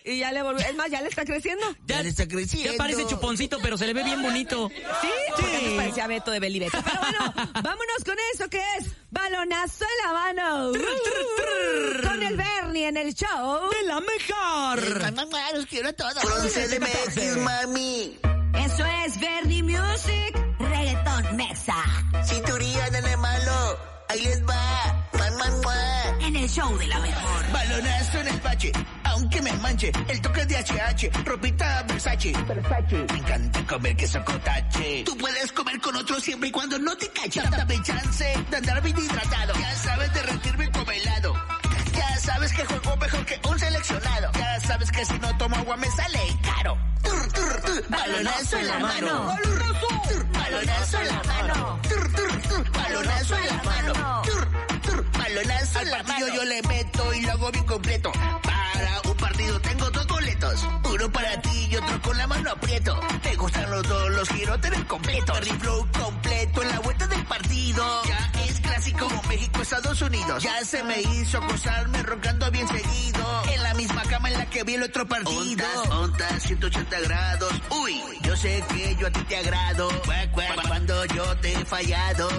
Y 0.06 0.18
ya 0.20 0.34
le 0.34 0.42
volvió. 0.44 0.66
Es 0.68 0.76
más, 0.76 0.90
ya 0.92 1.00
le 1.02 1.08
está 1.08 1.24
creciendo. 1.24 1.66
Ya 1.86 2.04
le 2.04 2.10
está 2.10 2.28
creciendo. 2.28 2.74
Ya 2.74 2.78
parece 2.78 3.06
chuponcito, 3.08 3.60
pero 3.62 3.78
se 3.78 3.86
le 3.88 3.94
ve 3.94 4.04
bien 4.04 4.22
bonito. 4.22 4.70
Sí, 5.02 5.08
porque 5.34 5.56
antes 5.56 5.74
parecía 5.76 6.08
Beto 6.08 6.32
de 6.32 6.40
Belibeto. 6.42 6.78
Pero 6.84 7.00
bueno, 7.00 7.34
vámonos 7.54 8.04
con 8.04 8.16
eso 8.34 8.50
que 8.50 8.62
es 8.80 8.88
balonazo 9.12 9.86
en 9.86 10.06
la 10.06 10.14
mano. 10.14 10.72
En 12.84 12.98
el 12.98 13.14
show. 13.14 13.70
¡De 13.70 13.88
la 13.88 14.02
mejor! 14.02 15.14
Mamá, 15.14 15.52
los 15.54 15.66
quiero 15.68 15.88
a 15.88 15.94
todos. 15.94 16.16
CDMX, 16.52 17.38
mami. 17.38 18.20
Eso 18.56 18.86
es 18.86 19.20
Bernie 19.22 19.64
Music, 19.64 20.38
reggaetón 20.60 21.38
mexa. 21.38 21.76
Cinturilla, 22.26 22.90
nene 22.90 23.16
malo. 23.16 23.80
Ahí 24.10 24.20
les 24.20 24.44
va. 24.44 24.74
En 26.20 26.36
el 26.36 26.50
show 26.50 26.78
de 26.78 26.88
la 26.88 27.00
mejor. 27.00 27.52
Balonazo 27.54 28.20
en 28.20 28.28
el 28.28 28.42
pache, 28.42 28.72
aunque 29.06 29.42
me 29.42 29.54
manche, 29.54 29.92
el 30.10 30.22
toque 30.22 30.46
de 30.46 30.56
HH, 30.58 31.24
ropita 31.24 31.84
Versace. 31.84 32.34
Me 32.34 33.18
encanta 33.18 33.66
comer 33.66 33.96
queso 33.96 34.24
cotache. 34.26 35.04
Tú 35.06 35.18
puedes 35.18 35.52
comer 35.54 35.80
con 35.80 35.96
otro 35.96 36.20
siempre 36.20 36.50
y 36.50 36.52
cuando 36.52 36.78
no 36.80 36.98
te 36.98 37.08
caches. 37.10 37.50
Dame 37.50 37.82
chance 37.82 38.26
de 38.50 38.58
andar 38.58 38.82
bien 38.82 38.98
hidratado. 38.98 39.54
Ya 39.54 39.76
sabes 39.78 40.14
derretirme 40.14 40.70
como 40.72 40.92
helado. 40.92 41.53
Sabes 42.24 42.54
que 42.54 42.66
juego 42.66 42.96
mejor 42.98 43.26
que 43.26 43.40
un 43.50 43.60
seleccionado. 43.60 44.32
Ya 44.34 44.60
sabes 44.62 44.92
que 44.92 45.06
si 45.06 45.20
no 45.20 45.38
tomo 45.38 45.56
agua 45.58 45.76
me 45.78 45.90
sale 45.92 46.20
caro. 46.42 46.78
Tur, 47.04 47.34
tur, 47.34 47.62
tur, 47.66 47.90
Balonazo 47.90 48.58
en 48.58 48.68
la 48.68 48.80
mano. 48.80 49.38
Tur, 49.44 50.28
Balonazo 50.32 50.98
en 51.02 51.08
la 51.08 51.24
mano. 51.24 51.80
Tur, 51.90 52.14
tur, 52.14 52.42
tur, 52.48 52.72
Balonazo 52.72 53.36
en 53.38 53.48
la 53.48 53.64
mano. 53.64 54.22
Tur, 54.24 54.48
tur, 54.84 55.12
Balonazo 55.12 55.80
en 55.82 55.92
la 55.92 56.04
mano. 56.04 56.28
yo 56.34 56.44
le 56.46 56.62
meto 56.64 57.14
y 57.14 57.22
lo 57.22 57.32
hago 57.34 57.52
bien 57.52 57.66
completo. 57.66 58.12
Para 58.42 59.02
un 59.04 59.18
partido 59.18 59.60
tengo 59.60 59.90
dos 59.92 60.08
boletos. 60.08 60.64
Uno 60.94 61.12
para 61.12 61.42
ti 61.42 61.53
con 62.02 62.18
la 62.18 62.28
mano 62.28 62.52
aprieto. 62.52 63.00
Me 63.24 63.36
gustan 63.36 63.70
los 63.72 63.88
dos, 63.88 64.10
los 64.12 64.30
quiero 64.30 64.60
tener 64.60 64.86
completo. 64.88 65.34
Berry 65.34 65.52
Flow 65.60 65.88
completo 65.92 66.62
en 66.62 66.70
la 66.70 66.80
vuelta 66.80 67.08
del 67.08 67.26
partido. 67.26 68.04
Ya 68.06 68.32
es 68.46 68.60
clásico 68.60 69.10
México, 69.28 69.62
Estados 69.62 70.02
Unidos. 70.02 70.44
Ya 70.44 70.64
se 70.66 70.84
me 70.84 71.02
hizo 71.02 71.38
acostarme 71.38 72.04
roncando 72.04 72.50
bien 72.52 72.68
seguido. 72.68 73.44
En 73.54 73.64
la 73.64 73.74
misma 73.74 74.02
cama 74.04 74.30
en 74.30 74.38
la 74.38 74.46
que 74.50 74.64
vi 74.64 74.76
el 74.76 74.84
otro 74.84 75.08
partido. 75.08 75.40
Ondas, 75.40 75.90
ondas, 75.90 76.44
180 76.44 77.00
grados. 77.02 77.54
Uy, 77.70 78.02
yo 78.22 78.36
sé 78.36 78.64
que 78.70 78.96
yo 78.96 79.08
a 79.08 79.12
ti 79.12 79.22
te 79.24 79.38
agrado. 79.38 79.90
Cuando 80.68 81.06
yo 81.06 81.38
te 81.38 81.54
he 81.54 81.66
fallado. 81.66 82.30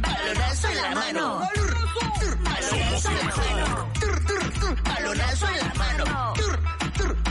Balonazo 0.00 0.68
en 0.68 0.76
la 0.76 0.90
mano. 0.94 1.48
Tur, 1.54 2.38
balonazo 2.42 3.10
en 3.10 3.18
la 3.18 3.36
mano. 3.36 3.90
Balonazo 4.84 5.48
en 5.48 5.58
la 5.58 5.74
mano. 5.74 6.34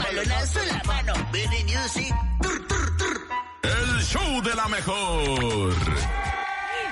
Balonazo 0.04 0.60
en 0.62 0.68
la 0.68 0.84
mano. 0.86 1.14
Benny 1.32 1.64
Music. 1.64 2.14
Tur, 2.42 2.68
tur, 2.68 2.98
tur. 2.98 3.28
El 3.64 4.02
show 4.04 4.42
de 4.42 4.54
la 4.56 4.68
mejor. 4.68 5.74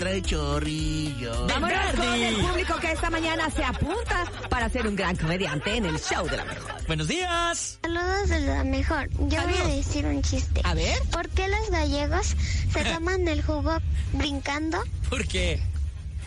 trae 0.00 0.22
chorrillo. 0.22 1.46
Vámonos 1.46 1.94
con 1.94 2.14
el 2.14 2.36
público 2.36 2.74
que 2.80 2.92
esta 2.92 3.10
mañana 3.10 3.50
se 3.50 3.62
apunta 3.62 4.24
para 4.48 4.70
ser 4.70 4.86
un 4.86 4.96
gran 4.96 5.14
comediante 5.14 5.76
en 5.76 5.84
el 5.84 6.00
show 6.00 6.26
de 6.26 6.38
la 6.38 6.44
mejor. 6.46 6.72
Buenos 6.86 7.06
días. 7.06 7.78
Saludos 7.82 8.30
de 8.30 8.40
la 8.40 8.64
mejor. 8.64 9.10
Yo 9.28 9.42
voy 9.42 9.54
a 9.62 9.66
decir 9.76 10.06
un 10.06 10.22
chiste. 10.22 10.62
A 10.64 10.72
ver. 10.72 10.98
¿Por 11.12 11.28
qué 11.28 11.48
los 11.48 11.68
gallegos 11.68 12.34
se 12.72 12.82
toman 12.94 13.28
el 13.28 13.42
jugo 13.42 13.76
brincando? 14.14 14.82
¿Por 15.10 15.28
qué? 15.28 15.60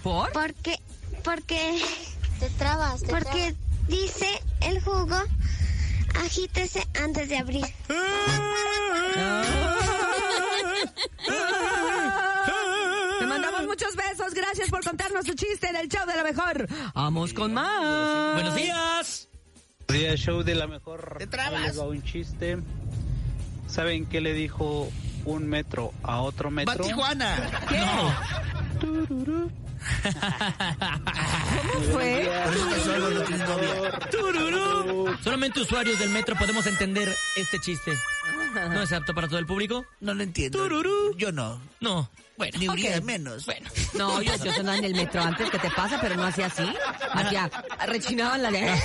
¿Por? 0.03 0.31
Porque, 0.33 0.77
porque, 1.23 1.81
te 2.39 2.51
trabas, 2.51 3.01
porque 3.09 3.55
dice 3.87 4.39
el 4.61 4.83
jugo, 4.83 5.17
agítese 6.23 6.87
antes 7.01 7.27
de 7.27 7.37
abrir. 7.39 7.65
Mandamos 13.33 13.65
muchos 13.65 13.95
besos. 13.95 14.33
Gracias 14.33 14.69
por 14.69 14.83
contarnos 14.83 15.25
tu 15.25 15.33
chiste 15.33 15.67
en 15.67 15.75
el 15.75 15.87
show 15.87 16.05
de 16.05 16.15
la 16.15 16.23
mejor. 16.23 16.67
Vamos 16.93 17.33
con 17.33 17.53
más. 17.53 18.33
Buenos 18.33 18.55
días. 18.55 19.27
Día 19.87 20.15
show 20.15 20.43
de 20.43 20.55
la 20.55 20.67
mejor. 20.67 21.15
Te 21.17 21.27
trabas. 21.27 21.77
Un 21.77 22.03
chiste. 22.03 22.57
¿Saben 23.67 24.05
qué 24.05 24.21
le 24.21 24.33
dijo 24.33 24.89
un 25.25 25.47
metro 25.47 25.91
a 26.03 26.21
otro 26.21 26.51
metro? 26.51 26.83
Tijuana. 26.83 27.35
Tururú. 28.79 29.51
¿Cómo 31.61 31.83
fue? 31.91 32.29
No. 33.37 34.09
Tururú. 34.09 35.17
Solamente 35.23 35.61
usuarios 35.61 35.99
del 35.99 36.09
metro 36.09 36.35
podemos 36.35 36.65
entender 36.67 37.13
este 37.35 37.59
chiste. 37.59 37.91
¿No 38.53 38.81
es 38.83 38.91
apto 38.91 39.13
para 39.13 39.27
todo 39.27 39.39
el 39.39 39.45
público? 39.45 39.85
No 39.99 40.13
lo 40.13 40.23
entiendo. 40.23 40.59
Tururú. 40.59 41.15
Yo 41.17 41.31
no. 41.31 41.59
No. 41.79 42.09
Bueno. 42.37 42.57
Ni 42.59 42.67
ok. 42.67 42.73
Urias 42.73 43.03
menos. 43.03 43.45
Bueno. 43.45 43.69
No, 43.93 44.21
yo, 44.21 44.35
yo 44.43 44.51
andaba 44.51 44.77
en 44.77 44.85
el 44.85 44.95
metro 44.95 45.21
antes. 45.21 45.49
¿Qué 45.49 45.59
te 45.59 45.69
pasa? 45.71 45.99
Pero 46.01 46.15
no 46.15 46.23
hacía 46.25 46.47
así. 46.47 46.63
Hacía, 47.13 47.49
rechinaban 47.87 48.41
la 48.43 48.51
lengua. 48.51 48.75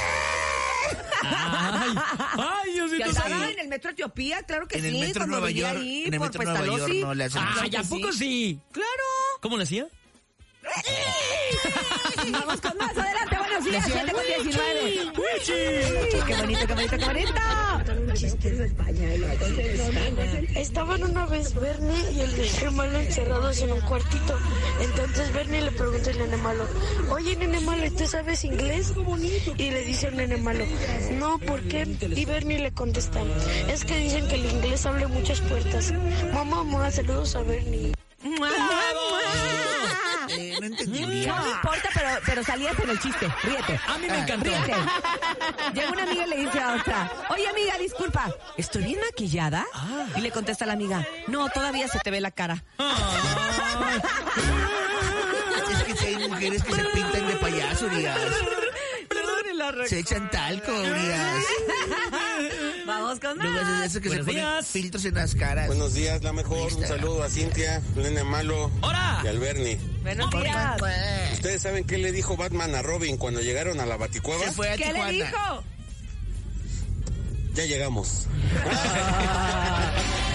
Ay, 1.22 1.94
ay, 2.38 2.64
¿Que 2.64 2.72
Diosito 2.72 3.04
andaba 3.08 3.28
santo. 3.28 3.48
en 3.50 3.58
el 3.58 3.68
metro 3.68 3.90
Etiopía? 3.90 4.42
Claro 4.44 4.68
que 4.68 4.76
En 4.78 4.82
sí. 4.82 4.88
el 4.88 4.94
metro 5.00 5.20
cuando 5.20 5.36
Nueva 5.36 5.46
vivía 5.48 5.72
York, 5.72 5.82
ahí 5.82 6.04
en 6.04 6.14
el 6.14 6.20
metro 6.20 6.42
Nueva 6.42 6.64
York 6.66 6.92
no 6.94 7.14
le 7.14 7.24
hacen 7.24 7.42
Ay, 7.60 7.68
eso. 7.70 7.78
¿a 7.78 7.82
poco 7.84 8.12
sí? 8.12 8.60
Claro. 8.72 8.88
¿Cómo 9.40 9.56
le 9.56 9.64
hacía? 9.64 9.86
Vamos 12.32 12.60
con 12.60 12.76
más. 12.78 12.96
Adelante, 12.96 13.38
buenos 13.38 13.64
días. 13.64 13.84
Decía, 13.86 14.04
7 14.06 14.12
con 14.12 14.22
19. 14.44 15.12
Qué 16.26 16.34
bonito, 16.36 16.66
qué 16.66 16.74
bonito, 16.74 16.96
qué 16.98 17.04
bonito. 17.04 17.32
Estaban 20.56 21.02
una 21.04 21.26
vez 21.26 21.54
Bernie 21.54 22.10
y 22.12 22.20
el 22.20 22.36
nene 22.36 22.70
malo 22.70 22.98
encerrados 22.98 23.60
en 23.60 23.72
un 23.72 23.80
cuartito. 23.82 24.38
Entonces 24.80 25.32
Bernie 25.32 25.60
le 25.62 25.72
pregunta 25.72 26.10
al 26.10 26.18
nene 26.18 26.36
malo, 26.38 26.66
oye 27.10 27.36
nene 27.36 27.60
malo, 27.60 27.84
¿y 27.84 27.90
¿tú 27.90 28.06
sabes 28.06 28.44
inglés? 28.44 28.92
Y 29.56 29.70
le 29.70 29.84
dice 29.84 30.08
el 30.08 30.16
nene 30.16 30.36
malo, 30.36 30.64
no, 31.12 31.38
¿por 31.38 31.60
qué? 31.62 31.86
Y 32.14 32.24
Bernie 32.24 32.58
le 32.58 32.72
contesta, 32.72 33.20
es 33.68 33.84
que 33.84 33.98
dicen 33.98 34.26
que 34.28 34.36
el 34.36 34.46
inglés 34.46 34.86
abre 34.86 35.06
muchas 35.06 35.40
puertas. 35.40 35.92
Mamá, 36.32 36.64
mamá, 36.64 36.90
saludos 36.90 37.34
a 37.36 37.42
Bernie. 37.42 37.92
¡Mua, 38.22 38.48
mua, 38.48 38.48
mua! 38.48 39.68
Eh, 40.30 40.56
no 40.60 40.66
entendí 40.66 41.04
bien. 41.04 41.32
Pero, 42.26 42.42
salías 42.44 42.78
en 42.78 42.90
el 42.90 42.98
chiste. 42.98 43.28
Ríete. 43.42 43.80
A 43.86 43.98
mí 43.98 44.06
me 44.08 44.18
encantó. 44.18 44.50
Ríete. 44.50 44.74
Llega 45.74 45.90
una 45.90 46.02
amiga 46.02 46.26
y 46.26 46.28
le 46.30 46.36
dice 46.36 46.60
a 46.60 46.74
otra, 46.74 47.10
oye 47.30 47.48
amiga, 47.48 47.78
disculpa, 47.78 48.34
¿estoy 48.56 48.84
bien 48.84 49.00
maquillada? 49.00 49.66
Y 50.16 50.20
le 50.20 50.30
contesta 50.30 50.66
la 50.66 50.72
amiga, 50.72 51.06
no, 51.26 51.48
todavía 51.50 51.88
se 51.88 51.98
te 52.00 52.10
ve 52.10 52.20
la 52.20 52.30
cara. 52.30 52.64
Es 55.70 55.82
que 55.84 55.96
si 55.96 56.06
hay 56.06 56.28
mujeres 56.28 56.62
que 56.62 56.74
se 56.74 56.84
pintan 56.84 57.26
de 57.26 57.36
payaso, 57.36 57.86
Urias. 57.86 58.18
Se 59.86 59.98
echan 59.98 60.30
talco, 60.30 60.72
Urias. 60.72 61.44
Vamos 62.88 63.20
con 63.20 63.36
Luego 63.38 63.52
más. 63.62 63.84
es 63.84 63.90
eso 63.90 64.00
que 64.00 64.08
se 64.08 64.16
Buenos 64.22 64.26
ponen 64.26 64.42
días. 64.42 64.66
filtros 64.66 65.04
en 65.04 65.14
las 65.14 65.34
caras. 65.34 65.66
Buenos 65.66 65.92
días, 65.92 66.22
la 66.22 66.32
mejor. 66.32 66.72
Un 66.72 66.86
saludo 66.86 67.22
a 67.22 67.28
Cintia, 67.28 67.82
Nene 67.94 68.24
Malo 68.24 68.70
¡Hora! 68.80 69.20
y 69.22 69.26
al 69.28 69.38
Bernie. 69.38 69.78
Buenos 70.02 70.30
días. 70.30 70.80
¿Ustedes 71.34 71.60
saben 71.62 71.84
qué 71.84 71.98
le 71.98 72.12
dijo 72.12 72.36
Batman 72.38 72.74
a 72.74 72.80
Robin 72.80 73.18
cuando 73.18 73.40
llegaron 73.42 73.78
a 73.80 73.84
la 73.86 73.98
Baticueva? 73.98 74.42
Se 74.44 74.52
fue 74.52 74.70
a 74.70 74.76
¿Qué 74.76 74.90
le 74.92 75.12
dijo? 75.12 75.62
Ya 77.54 77.66
llegamos. 77.66 78.26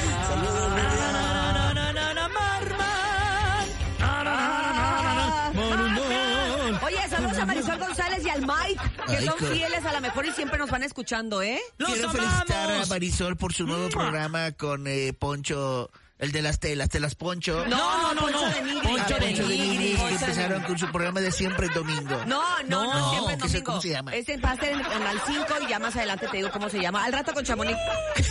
a 7.43 7.45
Marisol 7.45 7.77
González 7.79 8.25
y 8.25 8.29
al 8.29 8.41
Mike, 8.41 8.81
que 9.07 9.15
Ay, 9.17 9.25
son 9.25 9.37
co- 9.37 9.45
fieles 9.47 9.85
a 9.85 9.91
la 9.91 9.99
mejor 9.99 10.25
y 10.25 10.31
siempre 10.31 10.57
nos 10.57 10.69
van 10.69 10.83
escuchando, 10.83 11.41
¿eh? 11.41 11.59
¡Los 11.77 11.91
Quiero 11.93 12.09
felicitar 12.09 12.57
a 12.57 12.63
amamos! 12.65 12.89
Marisol 12.89 13.37
por 13.37 13.53
su 13.53 13.65
nuevo 13.65 13.89
programa 13.89 14.51
con 14.53 14.87
eh, 14.87 15.13
Poncho, 15.13 15.89
el 16.17 16.31
de 16.31 16.41
las 16.41 16.59
telas, 16.59 16.89
telas 16.89 17.15
Poncho. 17.15 17.65
No, 17.67 17.77
no, 18.01 18.13
no, 18.13 18.21
Poncho 18.21 18.41
no. 18.41 18.49
de 18.53 18.61
Nigris. 18.61 18.81
Poncho 18.83 19.15
Ah, 19.15 19.19
de 19.19 19.25
Poncho 19.27 19.47
que 19.47 19.95
Poncho 19.97 20.15
empezaron 20.25 20.63
con 20.63 20.77
su 20.79 20.87
programa 20.91 21.19
de 21.21 21.31
siempre 21.31 21.67
el 21.67 21.73
domingo. 21.73 22.15
No, 22.25 22.41
no, 22.63 22.83
no, 22.85 22.93
No, 22.93 23.09
siempre 23.11 23.33
en 23.33 23.39
¿qué 23.41 23.47
sé 23.49 23.53
domingo. 23.57 23.65
cómo 23.71 23.81
se 23.81 23.89
llama? 23.89 24.15
Este 24.15 24.37
va 24.37 24.51
a 24.51 24.55
ser 24.57 24.69
en, 24.73 24.79
en 24.79 25.03
al 25.03 25.19
5 25.25 25.45
y 25.65 25.69
ya 25.69 25.79
más 25.79 25.95
adelante 25.95 26.27
te 26.29 26.37
digo 26.37 26.49
cómo 26.51 26.69
se 26.69 26.79
llama. 26.81 27.03
Al 27.03 27.11
rato 27.13 27.33
con 27.33 27.43
Chamonix. 27.43 27.77
¿Te 28.15 28.21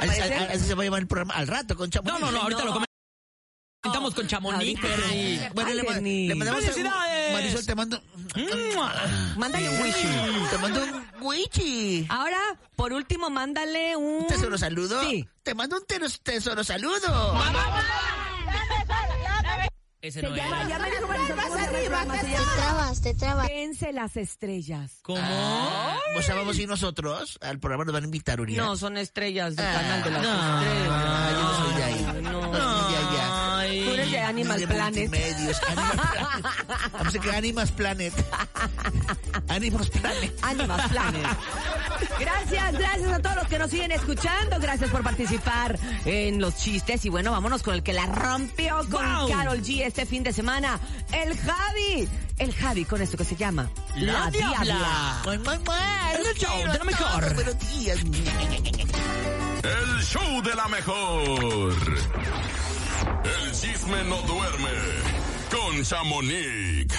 Así, 0.00 0.20
parece? 0.20 0.34
así 0.34 0.64
se 0.66 0.74
va 0.74 0.82
a 0.82 0.84
llamar 0.84 1.00
el 1.00 1.06
programa 1.06 1.34
al 1.34 1.46
rato 1.46 1.74
con 1.76 1.88
Chamonix. 1.90 2.20
No, 2.20 2.26
no, 2.26 2.32
no, 2.32 2.42
ahorita 2.42 2.64
No. 2.64 2.66
lo 2.74 2.84
comentamos 3.82 4.14
con 4.14 4.26
Chamonix, 4.26 4.78
Ahorita. 4.84 5.50
Bueno, 5.54 5.70
Ay, 5.70 5.76
le, 5.76 5.82
ma- 5.84 5.92
Bernie. 5.92 6.28
le 6.28 6.34
mandamos 6.34 6.62
¡Felicidades! 6.64 7.17
Marisol, 7.32 7.66
te 7.66 7.74
mando... 7.74 8.02
Mándale 9.36 9.68
un 9.70 9.80
wishi. 9.82 10.08
Te 10.50 10.58
mando 10.58 10.80
un 10.82 11.04
wichi. 11.26 12.06
Ahora, 12.08 12.38
por 12.76 12.92
último, 12.92 13.30
mándale 13.30 13.96
un... 13.96 14.22
¿Un 14.22 14.26
tesoro 14.26 14.56
saludo? 14.58 15.00
Sí. 15.02 15.28
Te 15.42 15.54
mando 15.54 15.76
un 15.76 15.84
tesoro 16.22 16.62
saludo. 16.64 17.34
Ese 20.00 20.20
Se 20.20 20.28
no 20.28 20.34
llama, 20.36 20.60
era. 20.60 20.68
ya 20.68 20.78
me 20.78 20.90
dijo 20.92 21.08
Marisol 21.08 21.36
cómo 21.36 21.82
llama 21.82 22.20
trabas, 22.56 23.00
te 23.02 23.14
trabas. 23.14 23.48
Vence 23.48 23.92
las 23.92 24.16
estrellas. 24.16 24.92
¿Cómo? 25.02 25.20
O 26.16 26.22
sea, 26.22 26.36
vamos 26.36 26.56
a 26.56 26.62
ir 26.62 26.68
nosotros 26.68 27.36
al 27.42 27.58
programa, 27.58 27.84
nos 27.84 27.92
van 27.94 28.04
a 28.04 28.06
invitar, 28.06 28.40
Urias. 28.40 28.64
No, 28.64 28.76
son 28.76 28.96
estrellas 28.96 29.56
del 29.56 29.66
Ah, 29.66 29.72
canal 29.72 30.04
de 30.04 30.10
las 30.12 30.22
no. 30.22 30.62
estrellas. 30.62 30.88
Ah, 30.92 31.30
yo 31.32 31.42
no 31.42 31.64
soy 31.66 31.74
de 31.76 31.84
ahí. 31.84 32.22
No. 32.22 32.40
No, 32.52 32.90
ya, 32.92 33.00
ya. 33.12 33.47
Ay. 33.68 33.84
Tú 33.84 33.90
eres 33.92 34.10
de 34.10 34.20
Animal 34.20 34.60
de 34.60 34.66
Planet. 34.66 35.14
Animal 35.14 35.56
Planet. 35.60 36.92
Vamos 36.92 37.14
a 37.14 37.18
que 37.18 37.30
Animas 37.32 37.72
Planet. 37.72 38.12
Animas 39.48 39.90
Planet. 39.90 40.32
Animal 40.42 40.88
Planet. 40.90 41.26
Gracias, 42.18 42.72
gracias 42.78 43.12
a 43.12 43.18
todos 43.20 43.36
los 43.36 43.46
que 43.48 43.58
nos 43.58 43.70
siguen 43.70 43.92
escuchando. 43.92 44.58
Gracias 44.60 44.90
por 44.90 45.02
participar 45.02 45.78
en 46.04 46.40
los 46.40 46.56
chistes. 46.56 47.04
Y 47.04 47.08
bueno, 47.08 47.32
vámonos 47.32 47.62
con 47.62 47.74
el 47.74 47.82
que 47.82 47.92
la 47.92 48.06
rompió 48.06 48.78
con 48.90 49.04
Wow. 49.04 49.28
Carol 49.30 49.60
G 49.62 49.84
este 49.86 50.06
fin 50.06 50.22
de 50.22 50.32
semana. 50.32 50.78
El 51.12 51.36
Javi. 51.38 52.08
El 52.38 52.54
Javi 52.54 52.84
con 52.84 53.02
esto 53.02 53.16
que 53.16 53.24
se 53.24 53.36
llama 53.36 53.68
La 53.96 54.30
Diabla. 54.30 55.22
Ay, 55.26 55.38
mamá, 55.38 56.12
El 56.14 56.36
show 56.38 56.56
de 56.72 56.78
la 56.78 56.84
mejor. 56.84 57.20
todos, 57.20 57.34
Buenos 57.34 57.58
días. 57.70 57.98
El 59.62 60.02
show 60.04 60.42
de 60.42 60.54
la 60.54 60.68
mejor. 60.68 61.74
El 63.24 63.52
chisme 63.52 64.04
no 64.04 64.20
duerme. 64.22 64.70
Con 65.50 65.84
Chamonix. 65.84 66.94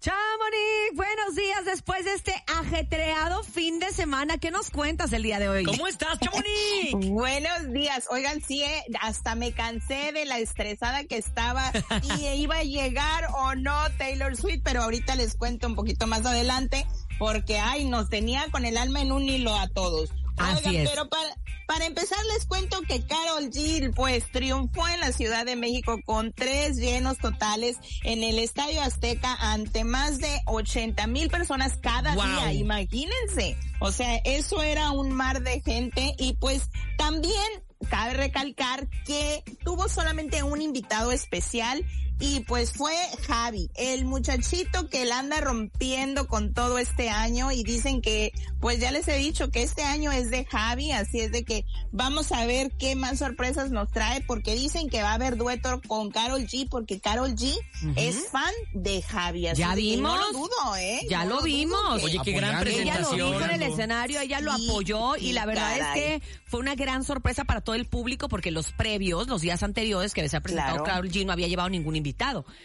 Chamonix, 0.00 0.96
buenos 0.96 1.36
días 1.36 1.64
después 1.64 2.04
de 2.04 2.14
este 2.14 2.34
ajetreado 2.58 3.44
fin 3.44 3.78
de 3.78 3.92
semana. 3.92 4.38
¿Qué 4.38 4.50
nos 4.50 4.70
cuentas 4.70 5.12
el 5.12 5.22
día 5.22 5.38
de 5.38 5.48
hoy? 5.48 5.64
¿Cómo 5.64 5.86
estás, 5.86 6.18
Chamonix? 6.18 7.08
Buenos 7.10 7.72
días. 7.72 8.06
Oigan, 8.10 8.42
sí, 8.42 8.62
eh, 8.62 8.84
hasta 9.00 9.36
me 9.36 9.52
cansé 9.52 10.10
de 10.12 10.24
la 10.24 10.38
estresada 10.38 11.04
que 11.04 11.18
estaba 11.18 11.70
y 12.18 12.26
iba 12.26 12.56
a 12.56 12.64
llegar 12.64 13.28
o 13.34 13.54
no 13.54 13.78
Taylor 13.96 14.36
Swift, 14.36 14.62
pero 14.64 14.82
ahorita 14.82 15.14
les 15.14 15.36
cuento 15.36 15.68
un 15.68 15.76
poquito 15.76 16.08
más 16.08 16.26
adelante 16.26 16.84
porque, 17.18 17.58
ay, 17.58 17.84
nos 17.84 18.08
tenía 18.08 18.50
con 18.50 18.64
el 18.64 18.76
alma 18.78 19.02
en 19.02 19.12
un 19.12 19.22
hilo 19.28 19.54
a 19.54 19.68
todos. 19.68 20.10
Así 20.38 20.68
Oigan, 20.68 20.82
es. 20.82 20.90
pero 20.90 21.08
para, 21.08 21.36
para 21.66 21.86
empezar 21.86 22.18
les 22.34 22.46
cuento 22.46 22.80
que 22.82 23.04
Carol 23.06 23.50
G 23.50 23.92
pues 23.94 24.30
triunfó 24.30 24.86
en 24.88 25.00
la 25.00 25.12
Ciudad 25.12 25.44
de 25.46 25.56
México 25.56 26.00
con 26.04 26.32
tres 26.32 26.76
llenos 26.76 27.18
totales 27.18 27.76
en 28.04 28.22
el 28.22 28.38
Estadio 28.38 28.82
Azteca 28.82 29.34
ante 29.34 29.84
más 29.84 30.18
de 30.18 30.40
80 30.46 31.06
mil 31.06 31.28
personas 31.30 31.76
cada 31.80 32.14
Wow. 32.14 32.24
día. 32.24 32.52
Imagínense. 32.52 33.56
O 33.80 33.90
sea, 33.92 34.16
eso 34.24 34.62
era 34.62 34.90
un 34.90 35.12
mar 35.12 35.42
de 35.42 35.60
gente 35.60 36.14
y 36.18 36.34
pues 36.34 36.68
también 36.98 37.34
cabe 37.90 38.14
recalcar 38.14 38.88
que 39.04 39.42
tuvo 39.64 39.88
solamente 39.88 40.42
un 40.42 40.62
invitado 40.62 41.10
especial 41.10 41.84
y 42.22 42.40
pues 42.40 42.72
fue 42.72 42.94
Javi, 43.26 43.68
el 43.74 44.04
muchachito 44.04 44.88
que 44.88 45.04
la 45.04 45.18
anda 45.18 45.40
rompiendo 45.40 46.28
con 46.28 46.54
todo 46.54 46.78
este 46.78 47.10
año 47.10 47.50
y 47.50 47.64
dicen 47.64 48.00
que 48.00 48.32
pues 48.60 48.78
ya 48.78 48.92
les 48.92 49.08
he 49.08 49.16
dicho 49.16 49.50
que 49.50 49.62
este 49.64 49.82
año 49.82 50.12
es 50.12 50.30
de 50.30 50.44
Javi, 50.44 50.92
así 50.92 51.18
es 51.20 51.32
de 51.32 51.44
que 51.44 51.64
vamos 51.90 52.30
a 52.30 52.46
ver 52.46 52.70
qué 52.78 52.94
más 52.94 53.18
sorpresas 53.18 53.70
nos 53.72 53.90
trae 53.90 54.20
porque 54.20 54.54
dicen 54.54 54.88
que 54.88 55.02
va 55.02 55.10
a 55.10 55.14
haber 55.14 55.36
dueto 55.36 55.80
con 55.88 56.10
Carol 56.10 56.42
G 56.46 56.68
porque 56.70 57.00
Carol 57.00 57.34
G 57.34 57.52
es 57.96 58.28
fan 58.30 58.52
de 58.72 59.02
Javi. 59.02 59.48
Así 59.48 59.60
Ya 59.60 59.74
vimos. 59.74 60.16
No 60.16 60.18
lo 60.32 60.32
dudo, 60.38 60.76
¿eh? 60.78 61.00
Ya 61.10 61.24
No 61.24 61.36
lo 61.36 61.42
vimos. 61.42 61.98
que- 61.98 62.04
Oye, 62.06 62.18
qué 62.24 62.32
gran 62.32 62.54
Apoyando. 62.54 62.80
Ella 62.82 63.00
lo 63.00 63.08
presentación. 63.08 63.32
dijo 63.32 63.44
en 63.52 63.62
el 63.62 63.72
escenario, 63.72 64.20
ella 64.20 64.40
lo 64.40 64.56
Sí, 64.56 64.68
apoyó 64.68 65.16
y 65.16 65.32
la 65.32 65.44
verdad 65.44 65.76
caray. 65.76 66.00
es 66.02 66.20
que 66.20 66.22
fue 66.46 66.60
una 66.60 66.76
gran 66.76 67.02
sorpresa 67.02 67.44
para 67.44 67.60
todo 67.62 67.74
el 67.74 67.86
público 67.86 68.28
porque 68.28 68.52
los 68.52 68.70
previos, 68.72 69.26
los 69.26 69.40
días 69.40 69.62
anteriores 69.64 70.14
que 70.14 70.28
se 70.28 70.36
ha 70.36 70.40
presentado 70.40 70.84
Claro. 70.84 70.84
Carol 70.84 71.10
G 71.10 71.26
no 71.26 71.32
había 71.32 71.48
llevado 71.48 71.68
ningún 71.68 71.96
invitado. 71.96 72.11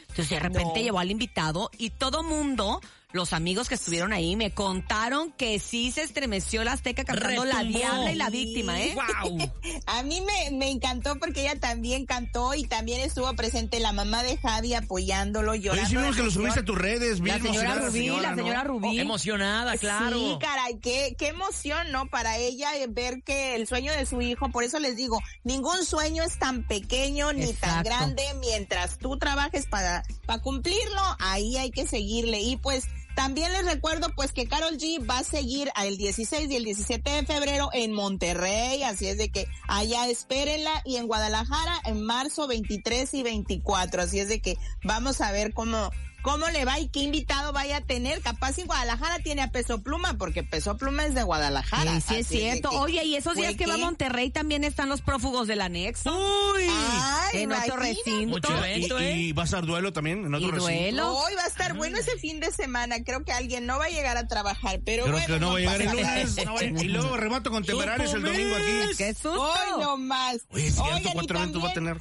Entonces 0.01 0.29
de 0.29 0.39
repente 0.39 0.79
No. 0.79 0.83
llevó 0.83 0.99
al 0.99 1.11
invitado 1.11 1.69
y 1.77 1.89
todo 1.91 2.23
mundo, 2.23 2.81
los 3.13 3.31
amigos 3.31 3.69
que 3.69 3.75
estuvieron 3.75 4.11
ahí 4.11 4.35
me 4.35 4.51
contaron 4.51 5.31
que 5.31 5.59
sí 5.59 5.91
se 5.91 6.03
estremeció 6.03 6.65
la 6.65 6.73
Azteca 6.73 7.05
cantando 7.05 7.45
La. 7.45 7.63
Diabla 7.63 8.11
y 8.11 8.15
la 8.15 8.29
Víctima, 8.29 8.81
¿eh? 8.81 8.95
¡Wow! 8.95 9.51
A 9.85 10.03
mí 10.03 10.21
me, 10.21 10.57
me 10.57 10.69
encantó 10.69 11.17
porque 11.17 11.41
ella 11.43 11.57
también 11.57 12.05
cantó 12.05 12.53
y 12.53 12.65
también 12.65 12.99
estuvo 12.99 13.33
presente 13.35 13.79
la 13.79 13.93
mamá 13.93 14.23
de 14.23 14.37
Javi 14.37 14.73
apoyándolo, 14.73 15.55
llorando. 15.55 15.83
Oye, 15.83 15.89
sí 15.89 15.95
vimos 15.95 16.15
que 16.17 16.23
lo 16.23 16.31
subiste 16.31 16.59
a 16.59 16.65
tus 16.65 16.77
redes. 16.77 17.21
La 17.21 17.39
señora 17.39 17.75
Rubí, 17.75 18.07
la 18.07 18.31
¿no? 18.31 18.35
señora 18.35 18.63
Rubí. 18.65 18.99
Emocionada, 18.99 19.77
claro. 19.77 20.19
Sí, 20.19 20.37
caray, 20.41 20.77
qué, 20.79 21.15
qué 21.17 21.29
emoción, 21.29 21.91
¿no? 21.93 22.07
Para 22.07 22.37
ella 22.37 22.75
eh, 22.75 22.87
ver 22.89 23.23
que 23.23 23.55
el 23.55 23.67
sueño 23.67 23.93
de 23.93 24.05
su 24.05 24.21
hijo, 24.21 24.49
por 24.49 24.65
eso 24.65 24.79
les 24.79 24.97
digo, 24.97 25.19
ningún 25.45 25.85
sueño 25.85 26.23
es 26.23 26.37
tan 26.37 26.67
pequeño 26.67 27.31
ni 27.31 27.53
tan 27.53 27.83
grande 27.83 28.23
mientras 28.41 28.97
tú 28.97 29.17
trabajes 29.17 29.65
para, 29.65 30.03
para 30.25 30.41
cumplirlo, 30.41 31.01
ahí 31.19 31.55
hay 31.55 31.71
que 31.71 31.87
seguirle. 31.87 32.41
Y 32.41 32.57
pues 32.57 32.87
también 33.17 33.51
les 33.51 33.65
recuerdo 33.65 34.09
pues 34.15 34.31
que 34.31 34.45
Carol 34.45 34.77
G 34.77 35.03
va 35.09 35.17
a 35.17 35.23
seguir 35.23 35.71
el 35.83 35.97
16 35.97 36.51
y 36.51 36.55
el 36.55 36.63
17 36.65 37.09
de 37.09 37.25
febrero 37.25 37.71
en 37.73 37.91
Monterrey, 37.91 38.83
así 38.83 39.07
es 39.07 39.17
de 39.17 39.29
que 39.29 39.47
allá 39.67 40.07
espérenla 40.07 40.83
y 40.85 40.97
en 40.97 41.07
Guadalajara 41.07 41.73
en 41.85 42.05
marzo 42.05 42.47
23 42.47 43.11
y 43.15 43.23
24, 43.23 44.03
así 44.03 44.19
es 44.19 44.29
de 44.29 44.39
que 44.39 44.55
vamos 44.83 45.19
a 45.21 45.31
ver 45.31 45.55
cómo 45.55 45.89
cómo 46.27 46.49
le 46.49 46.65
va 46.65 46.77
y 46.79 46.89
qué 46.89 46.99
invitado 46.99 47.53
vaya 47.53 47.77
a 47.77 47.81
tener. 47.81 48.21
Capaz 48.21 48.53
si 48.53 48.63
Guadalajara 48.63 49.19
tiene 49.19 49.41
a 49.43 49.51
Peso 49.51 49.81
Pluma, 49.81 50.15
porque 50.17 50.43
Peso 50.43 50.75
Pluma 50.77 51.05
es 51.05 51.13
de 51.15 51.23
Guadalajara. 51.23 52.01
Sí, 52.01 52.07
sí 52.09 52.15
es 52.15 52.27
cierto. 52.27 52.69
que- 52.69 52.75
Oye, 52.77 53.03
y 53.05 53.15
esos 53.15 53.35
días 53.35 53.55
¿Fue 53.55 53.57
que 53.57 53.65
va 53.67 53.75
a? 53.75 53.77
Monterrey 53.77 54.29
también 54.29 54.63
están 54.65 54.89
los 54.89 55.01
prófugos 55.01 55.47
del 55.47 55.61
anexo. 55.61 56.11
¡Uy! 56.11 56.67
Ay, 56.69 57.43
en 57.43 57.51
otro 57.53 57.77
recinto. 57.77 58.27
Mucho 58.27 58.57
evento, 58.57 58.99
y, 59.01 59.03
¿eh? 59.05 59.17
y 59.17 59.31
va 59.31 59.43
a 59.43 59.45
estar 59.45 59.65
duelo 59.65 59.93
también 59.93 60.25
en 60.25 60.33
otro 60.35 60.47
Y 60.49 60.51
recinto. 60.51 60.71
duelo. 60.73 61.15
Hoy 61.17 61.33
va 61.35 61.43
a 61.43 61.47
estar 61.47 61.73
bueno 61.75 61.97
ese 61.97 62.17
fin 62.17 62.39
de 62.41 62.51
semana. 62.51 63.03
Creo 63.05 63.23
que 63.23 63.31
alguien 63.31 63.65
no 63.65 63.77
va 63.79 63.85
a 63.85 63.89
llegar 63.89 64.17
a 64.17 64.27
trabajar, 64.27 64.81
pero 64.83 65.03
Creo 65.05 65.13
bueno, 65.17 65.33
que 65.33 65.39
no 65.39 65.47
va 65.51 65.55
a 65.55 65.59
llegar 65.59 65.81
el 65.81 65.91
lunes. 65.91 66.45
no 66.45 66.61
y 66.83 66.87
luego 66.89 67.15
remato 67.15 67.51
con 67.51 67.63
Temerarios 67.63 68.13
el 68.13 68.21
domingo 68.23 68.55
aquí. 68.55 68.95
¡Qué 68.97 69.13
susto! 69.13 69.41
Hoy 69.41 69.81
no 69.81 69.95
más. 69.97 70.39
Oye, 70.49 70.67
es 70.67 70.73
cierto, 70.75 70.93
Oigan, 70.95 71.13
cuatro 71.13 71.37
eventos 71.39 71.63
va 71.63 71.69
a 71.69 71.73
tener. 71.73 71.97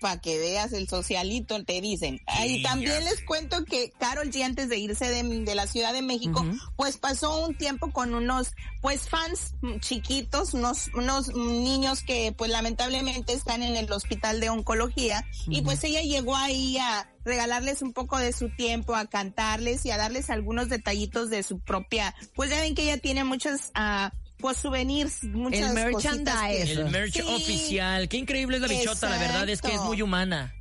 Para 0.00 0.20
que 0.20 0.38
veas 0.38 0.72
el 0.72 0.88
socialito, 0.88 1.62
te 1.64 1.80
dicen. 1.80 2.20
Y 2.44 2.62
también 2.62 3.04
les 3.04 3.22
cuento 3.24 3.64
que 3.64 3.90
Carol 3.98 4.30
G 4.30 4.44
antes 4.44 4.68
de 4.68 4.78
irse 4.78 5.08
de, 5.08 5.22
de 5.44 5.54
la 5.54 5.66
Ciudad 5.66 5.92
de 5.92 6.02
México, 6.02 6.44
pues 6.76 6.96
pasó 6.96 7.44
un 7.44 7.56
tiempo 7.56 7.90
con 7.92 8.14
unos, 8.14 8.52
pues 8.80 9.08
fans 9.08 9.54
chiquitos, 9.80 10.54
unos, 10.54 10.90
unos 10.94 11.34
niños 11.34 12.02
que 12.02 12.32
pues 12.36 12.50
lamentablemente 12.50 13.32
están 13.32 13.62
en 13.62 13.76
el 13.76 13.90
hospital 13.92 14.40
de 14.40 14.50
oncología. 14.50 15.26
Y 15.46 15.62
pues 15.62 15.82
ella 15.84 16.02
llegó 16.02 16.36
ahí 16.36 16.78
a 16.78 17.08
regalarles 17.24 17.82
un 17.82 17.92
poco 17.92 18.18
de 18.18 18.32
su 18.32 18.50
tiempo, 18.50 18.94
a 18.94 19.06
cantarles 19.06 19.84
y 19.86 19.90
a 19.90 19.96
darles 19.96 20.30
algunos 20.30 20.68
detallitos 20.68 21.30
de 21.30 21.42
su 21.42 21.58
propia, 21.58 22.14
pues 22.34 22.50
ya 22.50 22.60
ven 22.60 22.74
que 22.74 22.82
ella 22.82 22.98
tiene 22.98 23.24
muchas, 23.24 23.70
ah, 23.74 24.12
pues 24.38 24.56
souvenirs, 24.58 25.24
muchas 25.24 25.76
El 25.76 25.92
cositas 25.92 26.12
que- 26.12 26.28
merchandise. 26.28 26.72
El 26.72 26.90
merch 26.90 27.14
Sí. 27.14 27.20
oficial. 27.22 28.08
Qué 28.08 28.16
increíble 28.18 28.56
es 28.56 28.62
la 28.62 28.68
bichota, 28.68 29.08
la 29.08 29.18
verdad 29.18 29.48
es 29.48 29.60
que 29.62 29.74
es 29.74 29.80
muy 29.80 30.02
humana. 30.02 30.54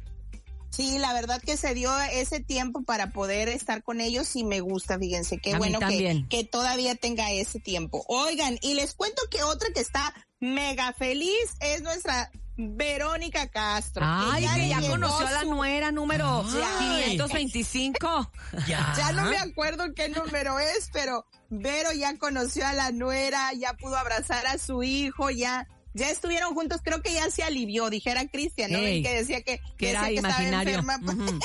Sí, 0.69 0.97
la 0.97 1.13
verdad 1.13 1.39
que 1.39 1.55
se 1.55 1.75
dio 1.75 1.95
ese 2.13 2.39
tiempo 2.39 2.81
para 2.83 3.12
poder 3.12 3.47
estar 3.47 3.83
con 3.83 4.01
ellos 4.01 4.36
y 4.36 4.43
me 4.43 4.59
gusta, 4.59 4.97
fíjense, 4.97 5.38
qué 5.38 5.53
A 5.53 5.57
bueno 5.59 5.77
que, 5.79 6.25
que 6.29 6.43
todavía 6.45 6.95
tenga 6.95 7.31
ese 7.31 7.59
tiempo. 7.59 8.03
Oigan, 8.07 8.57
y 8.62 8.73
les 8.73 8.95
cuento 8.95 9.21
que 9.29 9.43
otra 9.43 9.69
que 9.71 9.81
está 9.81 10.13
mega 10.39 10.91
feliz 10.93 11.29
es 11.59 11.83
nuestra 11.83 12.31
Verónica 12.56 13.48
Castro. 13.48 14.06
que 14.06 14.08
Ay, 14.10 14.48
que 14.56 14.70
ya 14.70 14.82
conoció 14.89 15.28
a 15.28 15.32
la 15.32 15.44
nuera 15.44 15.92
número 15.92 16.46
Ay. 16.46 17.18
525. 17.18 18.32
Ya. 18.68 18.94
Ya 18.96 19.12
no 19.13 19.26
me 19.30 19.38
acuerdo 19.38 19.94
qué 19.96 20.10
número 20.10 20.60
es, 20.60 20.89
pero 20.94 21.26
Vero 21.50 21.92
ya 21.92 22.18
conoció 22.18 22.66
a 22.66 22.74
la 22.74 22.92
nuera, 22.92 23.52
ya 23.54 23.74
pudo 23.74 23.98
abrazar 23.98 24.46
a 24.48 24.58
su 24.58 24.84
hijo, 24.84 25.30
ya 25.32 25.68
ya 25.96 26.10
estuvieron 26.10 26.56
juntos, 26.56 26.82
creo 26.84 27.02
que 27.02 27.13
ya 27.13 27.30
se 27.30 27.44
alivió, 27.44 27.89
dijera 27.89 28.28
Cristian, 28.28 28.72
¿no? 28.72 28.80
Ey, 28.80 28.96
Ven 28.96 29.04
que 29.04 29.13
decía 29.18 29.42
que, 29.44 29.62
que 29.78 29.92
era 29.92 30.04
decía 30.04 30.16
estaba 30.16 30.34
imaginario. 30.44 30.80
enferma. 30.80 31.00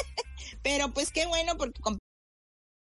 Pero 0.62 0.92
pues 0.92 1.10
qué 1.10 1.26
bueno 1.26 1.56
porque 1.56 1.80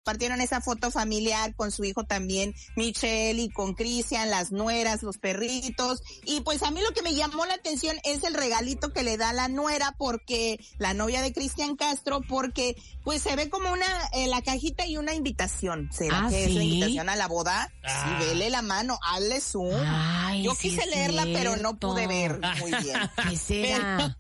compartieron 0.07 0.41
esa 0.41 0.61
foto 0.61 0.93
familiar 0.93 1.53
con 1.57 1.73
su 1.73 1.83
hijo 1.85 2.05
también, 2.05 2.55
Michelle, 2.77 3.43
y 3.43 3.49
con 3.49 3.75
Cristian, 3.75 4.31
las 4.31 4.53
nueras, 4.53 5.03
los 5.03 5.19
perritos. 5.19 6.01
Y 6.25 6.43
pues 6.43 6.63
a 6.63 6.71
mí 6.71 6.81
lo 6.81 6.93
que 6.95 7.03
me 7.03 7.13
llamó 7.17 7.45
la 7.45 7.55
atención 7.55 7.97
es 8.05 8.23
el 8.23 8.35
regalito 8.35 8.93
que 8.93 9.03
le 9.03 9.17
da 9.17 9.33
la 9.33 9.49
nuera 9.49 9.97
porque 9.99 10.61
la 10.79 10.95
novia 10.95 11.23
de 11.23 11.33
Cristian 11.33 11.75
Castro, 11.75 12.21
porque 12.29 12.77
pues 13.03 13.21
se 13.21 13.35
ve 13.35 13.51
como 13.51 13.73
una, 13.73 13.85
eh, 14.13 14.29
la 14.29 14.43
cajita 14.43 14.87
y 14.87 14.97
una 14.97 15.13
invitación. 15.13 15.89
¿Será 15.91 16.27
Ah, 16.27 16.29
que 16.31 16.45
es 16.45 16.55
la 16.55 16.61
¿sí? 16.61 16.67
invitación 16.69 17.09
a 17.09 17.17
la 17.17 17.27
boda? 17.27 17.73
Ah. 17.83 18.17
Sí, 18.21 18.27
vele 18.29 18.49
la 18.51 18.63
mano, 18.63 19.01
hazle 19.03 19.41
zoom. 19.41 19.75
Ay, 19.85 20.45
Yo 20.45 20.55
sí 20.55 20.71
quise 20.71 20.87
leerla, 20.87 21.25
pero 21.25 21.57
no 21.57 21.81
pude 21.81 22.07
ver 22.07 22.39
muy 22.61 22.71
bien. 22.81 22.97
¿Qué 23.29 23.37
será? 23.37 24.17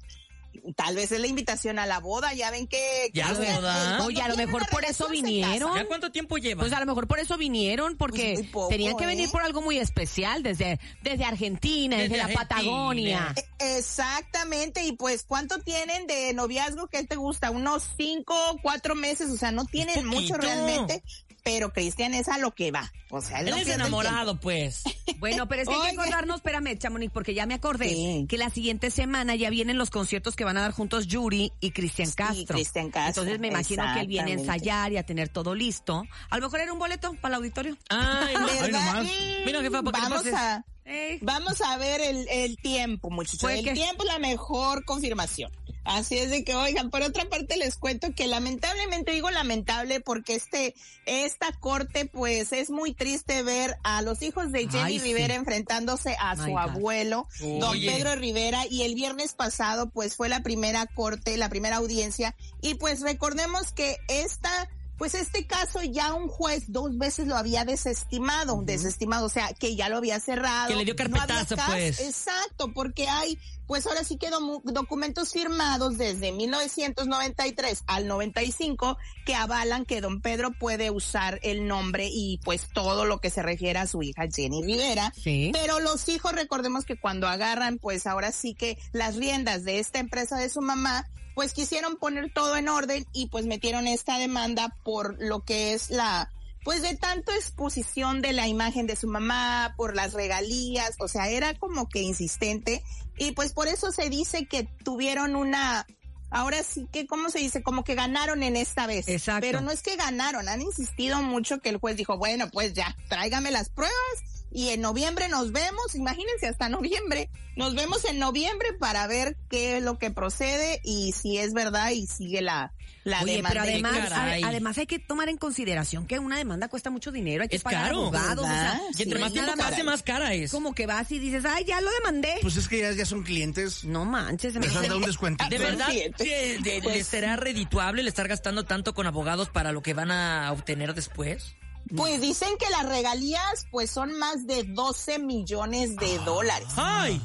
Tal 0.75 0.97
vez 0.97 1.13
es 1.13 1.21
la 1.21 1.27
invitación 1.27 1.79
a 1.79 1.87
la 1.87 2.01
boda, 2.01 2.33
ya 2.35 2.51
ven 2.51 2.67
que... 2.67 3.11
¿Ya 3.15 3.29
que- 3.29 3.53
boda? 3.53 4.05
Oye, 4.05 4.21
a 4.23 4.29
lo 4.29 4.37
mejor 4.37 4.69
por 4.69 4.85
eso 4.85 5.09
vinieron. 5.09 5.75
¿Ya 5.77 5.87
cuánto 5.87 6.11
tiempo 6.11 6.39
lleva? 6.39 6.61
Pues 6.63 6.73
a 6.73 6.81
lo 6.81 6.87
mejor 6.87 7.07
por 7.07 7.19
eso 7.21 7.37
vinieron, 7.39 7.97
porque 7.97 8.35
Pues 8.35 8.49
poco, 8.49 8.69
tenían 8.69 8.97
que 8.97 9.07
venir 9.07 9.29
¿eh? 9.29 9.33
por 9.33 9.43
algo 9.43 9.63
muy 9.63 9.79
especial, 9.79 10.43
desde, 10.43 10.81
desde 11.03 11.25
Argentina, 11.25 11.97
desde, 11.97 12.09
Desde 12.09 12.17
la 12.19 12.25
Argentina. 12.25 12.49
Patagonia. 12.49 13.35
E- 13.37 13.77
Exactamente, 13.79 14.85
y 14.85 14.93
pues 14.93 15.25
¿cuánto 15.25 15.59
tienen 15.61 16.07
de 16.07 16.33
noviazgo? 16.35 16.89
¿Qué 16.89 17.05
te 17.05 17.17
gusta? 17.17 17.51
Unos 17.51 17.85
cinco, 17.97 18.35
cuatro 18.63 18.95
meses, 18.95 19.31
o 19.31 19.37
sea, 19.37 19.53
no 19.53 19.65
tienen 19.65 20.05
mucho 20.07 20.35
realmente, 20.37 21.03
pero 21.47 21.73
Cristian 21.73 22.13
es 22.13 22.27
a 22.29 22.39
lo 22.39 22.55
que 22.57 22.73
va, 22.73 22.93
o 23.09 23.21
sea, 23.21 23.39
él, 23.41 23.47
Él 23.49 23.55
no 23.55 23.61
es 23.61 23.69
enamorado, 23.69 24.41
pues. 24.41 24.83
Bueno, 25.19 25.49
pero 25.49 25.63
es 25.63 25.69
que 25.69 25.75
hay 25.75 25.81
que 25.95 26.01
acordarnos, 26.01 26.37
espérame, 26.37 26.77
Chamonix, 26.77 27.11
porque 27.13 27.33
ya 27.33 27.47
me 27.47 27.55
acordé 27.55 27.89
Sí. 27.89 28.27
que 28.29 28.37
la 28.37 28.51
siguiente 28.51 28.91
semana 28.91 29.35
ya 29.37 29.49
vienen 29.49 29.79
los 29.79 29.89
conciertos 29.91 30.37
que 30.37 30.45
van 30.45 30.57
a 30.59 30.61
dar 30.61 30.73
juntos 30.73 31.07
Yuri 31.07 31.53
y 31.61 31.71
Cristian 31.71 32.09
Sí, 32.09 32.15
Castro. 32.17 32.55
Cristian 32.57 32.91
Castro, 32.91 33.23
Entonces 33.23 33.41
me 33.41 33.47
imagino 33.49 33.85
que 33.95 34.01
él 34.01 34.09
viene 34.09 34.33
a 34.33 34.35
ensayar 34.35 34.93
y 34.93 34.97
a 34.99 35.05
tener 35.07 35.29
todo 35.31 35.55
listo. 35.55 36.05
A 36.29 36.37
lo 36.37 36.43
mejor 36.43 36.61
era 36.61 36.73
un 36.73 36.79
boleto 36.79 37.15
para 37.15 37.37
el 37.37 37.43
auditorio. 37.43 37.77
Ay, 37.89 38.35
no. 38.39 38.47
Ay, 38.47 38.73
nomás. 38.73 39.07
Mira, 39.47 39.63
jefa, 39.63 39.83
te 39.83 39.91
Vamos 39.91 40.27
a, 40.35 40.65
Ey. 40.87 41.19
vamos 41.21 41.61
a 41.61 41.77
ver 41.79 42.01
el, 42.01 42.29
el 42.29 42.57
tiempo, 42.57 43.11
muchachos. 43.11 43.41
Pues 43.41 43.59
el 43.59 43.65
que- 43.65 43.73
tiempo 43.73 44.05
es 44.05 44.09
la 44.13 44.19
mejor 44.19 44.85
confirmación. 44.85 45.51
Así 45.85 46.19
es 46.19 46.31
de 46.31 46.43
que, 46.43 46.53
oigan, 46.57 46.91
por 46.91 47.03
otra 47.03 47.29
parte 47.29 47.57
les 47.57 47.77
cuento 47.77 48.13
que 48.13 48.27
lamentablemente 48.27 49.13
digo 49.13 49.31
lamentable 49.31 50.01
porque 50.01 50.35
este, 50.35 50.75
esta 51.07 51.53
corte, 51.61 52.07
pues 52.07 52.53
es 52.53 52.71
muy 52.71 52.93
triste 52.93 53.45
ver 53.45 53.77
a 53.85 54.03
los 54.03 54.21
hijos 54.23 54.51
de 54.51 54.67
Jenny 54.69 54.79
Ay, 54.83 54.99
sí. 54.99 55.05
Rivera 55.05 55.37
enfrentándose 55.37 56.17
a 56.19 56.35
My 56.35 56.45
su 56.45 56.51
God. 56.51 56.59
abuelo, 56.59 57.29
don 57.41 57.63
Oye. 57.71 57.89
Pedro 57.93 58.17
Rivera, 58.17 58.67
y 58.69 58.83
el 58.83 58.97
viernes 58.97 59.35
pasado, 59.35 59.89
pues 59.91 60.17
fue 60.17 60.29
la 60.29 60.43
primera 60.43 60.87
corte, 60.87 61.37
la 61.37 61.49
primera 61.49 61.77
audiencia, 61.77 62.35
y 62.61 62.75
pues 62.75 63.01
recordemos 63.03 63.71
que 63.71 63.97
esta, 64.09 64.69
pues 64.99 65.15
este 65.15 65.47
caso 65.47 65.83
ya 65.83 66.15
un 66.15 66.29
juez 66.29 66.65
dos 66.69 66.97
veces 66.97 67.27
lo 67.27 67.37
había 67.37 67.65
desestimado, 67.65 68.61
desestimado, 68.65 69.27
o 69.27 69.29
sea, 69.29 69.49
que 69.55 69.77
ya 69.77 69.89
lo 69.89 69.99
había 69.99 70.19
cerrado. 70.21 70.69
Que 70.69 70.77
le 70.77 70.85
dio 70.85 70.97
carpetazo, 70.97 71.57
pues. 71.67 72.01
Exacto, 72.01 72.73
porque 72.73 73.09
hay, 73.09 73.39
pues 73.67 73.87
ahora 73.87 74.05
sí 74.05 74.19
mu- 74.41 74.61
documentos 74.65 75.33
firmados 75.33 75.99
desde 75.99 76.33
1993 76.33 77.85
al 77.87 78.07
95 78.07 78.97
que 79.25 79.35
avalan 79.35 79.85
que 79.85 80.01
don 80.01 80.21
Pedro 80.21 80.53
puede 80.53 80.91
usar 80.91 81.41
el 81.43 81.67
nombre 81.67 82.09
y 82.11 82.39
pues 82.45 82.69
todo 82.73 83.05
lo 83.05 83.19
que 83.21 83.31
se 83.31 83.43
refiere 83.43 83.79
a 83.79 83.87
su 83.87 84.03
hija 84.03 84.25
Jenny 84.33 84.63
Rivera. 84.65 85.13
Sí. 85.17 85.51
Pero 85.53 85.81
los 85.81 86.09
hijos, 86.09 86.33
recordemos 86.33 86.85
que 86.85 86.99
cuando 86.99 87.29
agarran, 87.29 87.79
pues 87.79 88.07
ahora 88.07 88.33
sí 88.33 88.55
que 88.55 88.79
las 88.93 89.17
riendas 89.17 89.65
de 89.65 89.79
esta 89.79 89.99
empresa 89.99 90.37
de 90.39 90.49
su 90.49 90.61
mamá, 90.61 91.09
pues 91.37 91.53
quisieron 91.53 91.97
poner 91.97 92.33
todo 92.33 92.57
en 92.57 92.67
orden 92.67 93.07
y 93.13 93.29
pues 93.29 93.45
metieron 93.45 93.87
esta 93.87 94.19
demanda 94.19 94.75
por 94.83 95.23
lo 95.23 95.45
que 95.45 95.75
es 95.75 95.91
la, 95.91 96.33
pues 96.65 96.81
de 96.81 96.97
tanto 96.97 97.31
exposición 97.31 98.23
de 98.23 98.33
la 98.33 98.49
imagen 98.49 98.87
de 98.87 98.97
su 98.97 99.07
mamá, 99.07 99.75
por 99.77 99.95
las 99.95 100.15
regalías, 100.15 100.95
o 100.99 101.09
sea, 101.09 101.29
era 101.29 101.53
como 101.53 101.91
que 101.91 102.01
insistente 102.01 102.83
y 103.19 103.33
pues 103.33 103.53
por 103.53 103.69
eso 103.69 103.93
se 103.93 104.09
dice 104.09 104.47
que 104.47 104.67
tuvieron 104.83 105.37
una, 105.37 105.87
ahora 106.31 106.63
sí 106.63 106.89
que, 106.91 107.07
¿cómo 107.07 107.29
se 107.29 107.41
dice? 107.41 107.63
Como 107.63 107.85
que 107.85 107.95
ganaron 107.95 108.43
en 108.43 108.57
esta 108.57 108.87
vez. 108.87 109.07
Exacto. 109.07 109.43
Pero 109.43 109.61
no 109.61 109.71
es 109.71 109.83
que 109.83 109.97
ganaron, 109.97 110.49
han 110.49 110.63
insistido 110.63 111.21
mucho 111.21 111.59
que 111.59 111.69
el 111.69 111.77
juez 111.77 111.99
dijo, 111.99 112.17
bueno, 112.17 112.49
pues 112.51 112.73
ya, 112.73 112.97
tráigame 113.11 113.51
las 113.51 113.69
pruebas 113.69 114.46
y 114.57 114.71
en 114.71 114.81
noviembre 114.81 115.29
nos 115.29 115.53
vemos, 115.53 115.95
imagínense 115.95 116.47
hasta 116.47 116.71
noviembre, 116.71 117.29
nos 117.57 117.75
vemos 117.75 118.07
en 118.07 118.19
noviembre 118.19 118.73
para 118.81 119.07
ver 119.07 119.37
qué 119.51 119.77
es 119.77 119.83
lo 119.83 119.99
que 119.99 120.11
procede 120.11 120.81
y 120.83 121.13
si 121.13 121.37
es 121.37 121.53
verdad 121.53 121.91
y 121.91 122.07
sigue 122.07 122.41
la, 122.41 122.73
la 123.05 123.21
Oye, 123.21 123.37
demanda. 123.37 123.51
pero 123.51 123.63
además, 123.71 124.13
además 124.45 124.79
hay 124.79 124.87
que 124.87 124.99
tomar 124.99 125.29
en 125.29 125.37
consideración 125.37 126.07
que 126.07 126.19
una 126.19 126.39
demanda 126.39 126.69
cuesta 126.69 126.89
mucho 126.89 127.13
dinero, 127.13 127.43
hay 127.43 127.49
que 127.51 127.57
Es 127.57 127.63
pagar 127.63 127.89
caro. 127.89 127.99
abogados, 128.05 128.45
o 128.45 128.49
sea, 128.49 128.63
¿Verdad? 128.63 128.81
Y 128.99 129.03
entre 129.03 129.19
Sí, 129.19 129.25
más 129.25 129.33
tiempo 129.35 129.53
pase, 129.59 129.85
más 129.85 130.03
cara 130.03 130.33
es. 130.33 130.51
como 130.51 130.75
que 130.75 130.87
vas 130.87 131.13
y 131.13 131.19
dices, 131.19 131.45
ay, 131.45 131.65
ya 131.67 131.83
lo 131.83 131.91
demandé. 131.91 132.37
Pues 132.41 132.57
es 132.57 132.67
que 132.67 132.81
ya, 132.81 132.93
ya 132.93 133.05
son 133.05 133.25
clientes. 133.25 133.85
no 133.85 134.07
manches, 134.07 134.55
se 134.55 134.59
me 134.59 134.69
Les 134.69 134.75
han 134.77 134.85
dado 134.85 134.97
un 134.97 135.03
descuentito. 135.05 135.51
¿De 135.51 135.59
verdad 135.59 135.89
Siete. 135.91 136.25
que 136.25 136.59
de- 136.63 136.81
Pues- 136.83 136.97
les 136.97 137.07
será 137.07 137.37
redituable 137.37 138.01
el 138.01 138.09
estar 138.09 138.27
gastando 138.27 138.65
tanto 138.65 138.95
con 138.95 139.07
abogados 139.07 139.51
para 139.51 139.71
lo 139.73 139.83
que 139.83 139.93
van 139.93 140.11
a 140.11 140.51
obtener 140.51 140.95
después? 140.95 141.55
Pues 141.95 142.21
dicen 142.21 142.57
que 142.59 142.69
las 142.71 142.89
regalías 142.89 143.67
pues 143.71 143.91
son 143.91 144.19
más 144.19 144.47
de 144.47 144.65
12 144.65 145.19
millones 145.19 145.97
de 145.97 146.19
dólares. 146.19 146.69
¡Ay! 146.77 147.21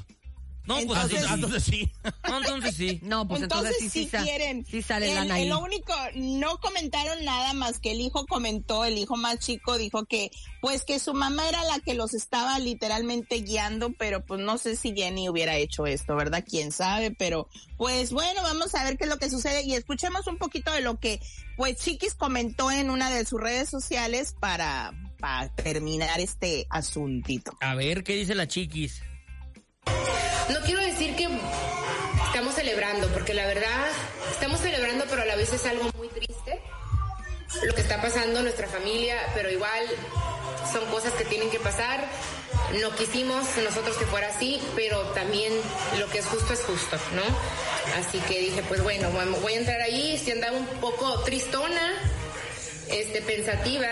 No, 0.66 0.76
pues 0.76 0.84
Entonces- 0.84 1.18
así- 1.20 1.28
Ah, 1.28 1.34
entonces 1.36 1.64
sí. 1.64 1.92
no, 2.30 2.38
entonces 2.38 2.76
sí. 2.76 3.00
No, 3.02 3.28
pues 3.28 3.42
entonces, 3.42 3.76
sí, 3.80 3.90
sí, 3.90 4.08
sa- 4.08 4.24
quieren. 4.24 4.66
sí 4.70 4.82
sale 4.84 5.10
El- 5.10 5.16
lana 5.16 5.34
ahí. 5.36 5.44
el 5.44 5.50
Lo 5.50 5.60
único, 5.60 5.94
no 6.16 6.58
comentaron 6.60 7.26
nada 7.26 7.54
más 7.54 7.80
que 7.80 7.92
el 7.92 8.00
hijo 8.02 8.26
comentó, 8.28 8.86
el 8.86 8.98
hijo 9.00 9.18
más 9.18 9.40
chico 9.40 9.78
dijo 9.80 10.06
que, 10.06 10.30
pues 10.62 10.84
que 10.84 11.00
su 11.00 11.14
mamá 11.16 11.50
era 11.50 11.64
la 11.66 11.80
que 11.80 11.96
los 11.96 12.14
estaba 12.14 12.60
literalmente 12.60 13.38
guiando, 13.38 13.92
pero 13.98 14.24
pues 14.24 14.40
no 14.40 14.58
sé 14.60 14.76
si 14.76 14.94
Jenny 14.96 15.30
hubiera 15.30 15.56
hecho 15.58 15.88
esto, 15.88 16.16
¿verdad? 16.16 16.46
Quién 16.48 16.72
sabe, 16.72 17.10
pero 17.12 17.50
pues 17.78 18.12
bueno, 18.12 18.44
vamos 18.44 18.76
a 18.76 18.84
ver 18.84 18.98
qué 18.98 19.06
es 19.06 19.10
lo 19.10 19.18
que 19.18 19.30
sucede 19.32 19.64
y 19.64 19.74
escuchemos 19.74 20.28
un 20.28 20.38
poquito 20.38 20.72
de 20.72 20.82
lo 20.82 21.00
que, 21.00 21.20
pues 21.58 21.78
Chiquis 21.78 22.14
comentó 22.14 22.70
en 22.72 22.92
una 22.92 23.10
de 23.10 23.26
sus 23.26 23.42
redes 23.42 23.68
sociales 23.68 24.36
para, 24.40 24.94
para 25.20 25.50
terminar 25.56 26.20
este 26.20 26.68
asuntito. 26.70 27.58
A 27.62 27.74
ver, 27.74 28.04
¿qué 28.04 28.16
dice 28.16 28.36
la 28.36 28.48
chiquis? 28.48 29.02
No 30.50 30.60
quiero 30.66 30.82
decir 30.82 31.16
que 31.16 31.28
estamos 32.26 32.56
celebrando, 32.56 33.08
porque 33.10 33.34
la 33.34 33.46
verdad 33.46 33.88
estamos 34.32 34.60
celebrando, 34.60 35.06
pero 35.10 35.22
a 35.22 35.26
la 35.26 35.36
vez 35.36 35.54
es 35.54 35.66
algo 35.66 35.90
muy 35.98 36.10
triste. 36.10 36.62
lo 37.64 37.76
que 37.76 37.82
está 37.82 38.02
pasando 38.02 38.40
en 38.40 38.46
nuestra 38.46 38.68
familia, 38.68 39.18
pero 39.34 39.50
igual 39.50 39.86
son 40.72 40.86
cosas 40.86 41.14
que 41.14 41.26
tienen 41.26 41.50
que 41.50 41.60
pasar. 41.60 42.06
No 42.82 42.96
quisimos 42.96 43.46
nosotros 43.64 43.98
que 43.98 44.06
fuera 44.06 44.28
así, 44.28 44.62
pero 44.76 45.02
también 45.14 45.54
lo 46.00 46.10
que 46.10 46.20
es 46.20 46.26
justo 46.26 46.54
es 46.54 46.62
justo, 46.62 46.98
¿no? 47.14 47.24
Así 48.00 48.20
que 48.20 48.40
dije, 48.40 48.64
pues 48.68 48.82
bueno, 48.84 49.10
voy 49.42 49.54
a 49.54 49.58
entrar 49.58 49.82
ahí, 49.82 50.18
si 50.18 50.32
andaba 50.32 50.58
un 50.58 50.68
poco 50.80 51.22
tristona, 51.24 51.94
este, 52.90 53.22
pensativa, 53.22 53.88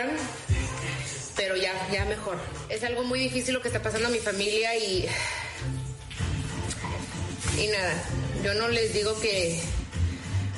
pero 1.35 1.55
ya, 1.55 1.73
ya 1.91 2.05
mejor. 2.05 2.37
Es 2.69 2.83
algo 2.83 3.03
muy 3.03 3.19
difícil 3.19 3.53
lo 3.53 3.61
que 3.61 3.67
está 3.67 3.81
pasando 3.81 4.07
a 4.07 4.11
mi 4.11 4.19
familia 4.19 4.75
y. 4.75 5.07
Y 7.59 7.67
nada, 7.67 7.93
yo 8.43 8.53
no 8.53 8.69
les 8.69 8.93
digo 8.93 9.19
que. 9.19 9.61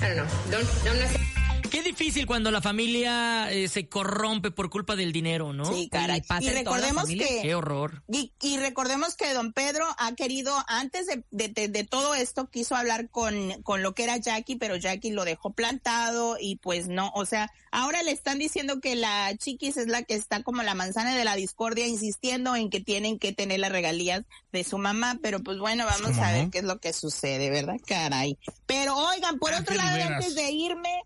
I 0.01 0.07
don't 0.07 0.17
know, 0.17 0.25
don't, 0.51 0.67
don't 0.83 1.30
Qué 1.71 1.83
difícil 1.83 2.27
cuando 2.27 2.51
la 2.51 2.61
familia 2.61 3.49
eh, 3.49 3.69
se 3.69 3.87
corrompe 3.87 4.51
por 4.51 4.69
culpa 4.69 4.97
del 4.97 5.13
dinero, 5.13 5.53
¿no? 5.53 5.63
Sí, 5.63 5.87
caray. 5.89 6.21
Y, 6.41 6.49
recordemos 6.49 7.05
que... 7.05 7.39
Qué 7.41 7.55
horror. 7.55 8.03
Y, 8.09 8.57
recordemos 8.57 9.15
que 9.15 9.33
don 9.33 9.53
Pedro 9.53 9.85
ha 9.97 10.13
querido, 10.13 10.53
antes 10.67 11.07
de, 11.31 11.87
todo 11.89 12.13
esto, 12.13 12.49
quiso 12.49 12.75
hablar 12.75 13.09
con, 13.09 13.63
con 13.63 13.83
lo 13.83 13.95
que 13.95 14.03
era 14.03 14.17
Jackie, 14.17 14.57
pero 14.57 14.75
Jackie 14.75 15.11
lo 15.11 15.23
dejó 15.23 15.53
plantado 15.53 16.35
y 16.37 16.57
pues 16.57 16.89
no, 16.89 17.09
o 17.15 17.25
sea, 17.25 17.49
ahora 17.71 18.03
le 18.03 18.11
están 18.11 18.37
diciendo 18.37 18.81
que 18.81 18.95
la 18.95 19.33
chiquis 19.37 19.77
es 19.77 19.87
la 19.87 20.03
que 20.03 20.15
está 20.15 20.43
como 20.43 20.63
la 20.63 20.75
manzana 20.75 21.15
de 21.15 21.23
la 21.23 21.37
discordia, 21.37 21.87
insistiendo 21.87 22.53
en 22.57 22.69
que 22.69 22.81
tienen 22.81 23.17
que 23.17 23.31
tener 23.31 23.61
las 23.61 23.71
regalías 23.71 24.25
de 24.51 24.65
su 24.65 24.77
mamá, 24.77 25.19
pero 25.21 25.39
pues 25.39 25.57
bueno, 25.57 25.85
vamos 25.85 26.17
a 26.17 26.33
ver 26.33 26.49
qué 26.49 26.59
es 26.59 26.65
lo 26.65 26.79
que 26.79 26.91
sucede, 26.91 27.49
¿verdad? 27.49 27.77
Caray. 27.85 28.37
Pero 28.65 28.97
oigan, 28.97 29.39
por 29.39 29.53
otro 29.53 29.73
lado, 29.73 30.03
antes 30.03 30.35
de 30.35 30.51
irme, 30.51 31.03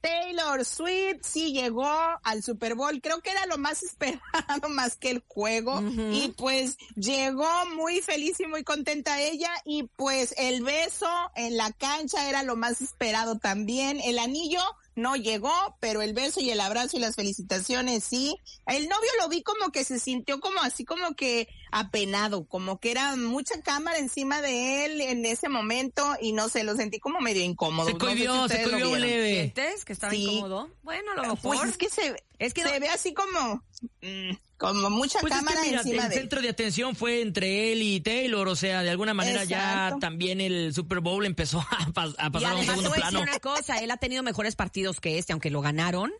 Taylor 0.00 0.64
Swift 0.64 1.20
sí 1.22 1.52
llegó 1.52 1.86
al 2.22 2.42
Super 2.42 2.74
Bowl, 2.74 3.00
creo 3.02 3.20
que 3.20 3.30
era 3.30 3.46
lo 3.46 3.58
más 3.58 3.82
esperado 3.82 4.68
más 4.70 4.96
que 4.96 5.10
el 5.10 5.24
juego. 5.26 5.80
Y 6.12 6.34
pues 6.36 6.76
llegó 6.94 7.48
muy 7.74 8.00
feliz 8.00 8.40
y 8.40 8.46
muy 8.46 8.64
contenta 8.64 9.20
ella. 9.20 9.50
Y 9.64 9.84
pues 9.96 10.34
el 10.38 10.62
beso 10.62 11.08
en 11.34 11.56
la 11.56 11.72
cancha 11.72 12.28
era 12.28 12.42
lo 12.42 12.56
más 12.56 12.80
esperado 12.80 13.38
también, 13.38 14.00
el 14.00 14.18
anillo 14.18 14.62
no 14.96 15.14
llegó, 15.14 15.52
pero 15.78 16.02
el 16.02 16.14
beso 16.14 16.40
y 16.40 16.50
el 16.50 16.60
abrazo 16.60 16.96
y 16.96 17.00
las 17.00 17.14
felicitaciones 17.14 18.02
sí. 18.02 18.36
El 18.66 18.88
novio 18.88 19.10
lo 19.20 19.28
vi 19.28 19.42
como 19.42 19.70
que 19.70 19.84
se 19.84 19.98
sintió 19.98 20.40
como 20.40 20.60
así 20.60 20.84
como 20.84 21.14
que 21.14 21.48
apenado, 21.70 22.46
como 22.46 22.80
que 22.80 22.90
era 22.90 23.14
mucha 23.16 23.60
cámara 23.60 23.98
encima 23.98 24.40
de 24.40 24.86
él 24.86 25.00
en 25.02 25.26
ese 25.26 25.48
momento 25.48 26.16
y 26.20 26.32
no 26.32 26.48
sé, 26.48 26.64
lo 26.64 26.74
sentí 26.74 26.98
como 26.98 27.20
medio 27.20 27.44
incómodo. 27.44 27.88
Se 27.88 27.98
cohibió, 27.98 28.48
se 28.48 28.62
cohibió 28.62 28.96
leve. 28.96 29.32
¿Sientes 29.34 29.84
que 29.84 29.92
estaba 29.92 30.14
incómodo? 30.14 30.70
Bueno, 30.82 31.12
a 31.12 31.16
lo 31.16 31.22
mejor. 31.22 31.38
Pues 31.42 31.62
es 31.62 31.76
que 31.76 31.90
se, 31.90 32.24
es 32.38 32.54
que 32.54 32.62
se 32.62 32.80
ve 32.80 32.88
así 32.88 33.12
como... 33.12 33.62
Mm, 34.00 34.36
como 34.56 34.90
mucha 34.90 35.20
pues 35.20 35.32
cámara 35.32 35.60
es 35.60 35.68
que, 35.68 35.74
encima 35.74 36.06
el 36.06 36.12
centro 36.12 36.40
de 36.40 36.48
atención 36.48 36.96
fue 36.96 37.20
entre 37.20 37.72
él 37.72 37.82
y 37.82 38.00
Taylor, 38.00 38.48
o 38.48 38.56
sea, 38.56 38.82
de 38.82 38.90
alguna 38.90 39.12
manera 39.12 39.44
ya 39.44 39.96
también 40.00 40.40
el 40.40 40.72
Super 40.72 41.00
Bowl 41.00 41.26
empezó 41.26 41.60
a, 41.70 41.92
pasar 41.92 42.52
a 42.52 42.56
un 42.56 42.64
segundo 42.64 42.92
plano. 42.92 43.20
una 43.20 43.38
cosa, 43.38 43.78
él 43.78 43.90
ha 43.90 43.98
tenido 43.98 44.22
mejores 44.22 44.56
partidos 44.56 45.00
que 45.00 45.18
este, 45.18 45.32
aunque 45.32 45.50
lo 45.50 45.60
ganaron, 45.60 46.10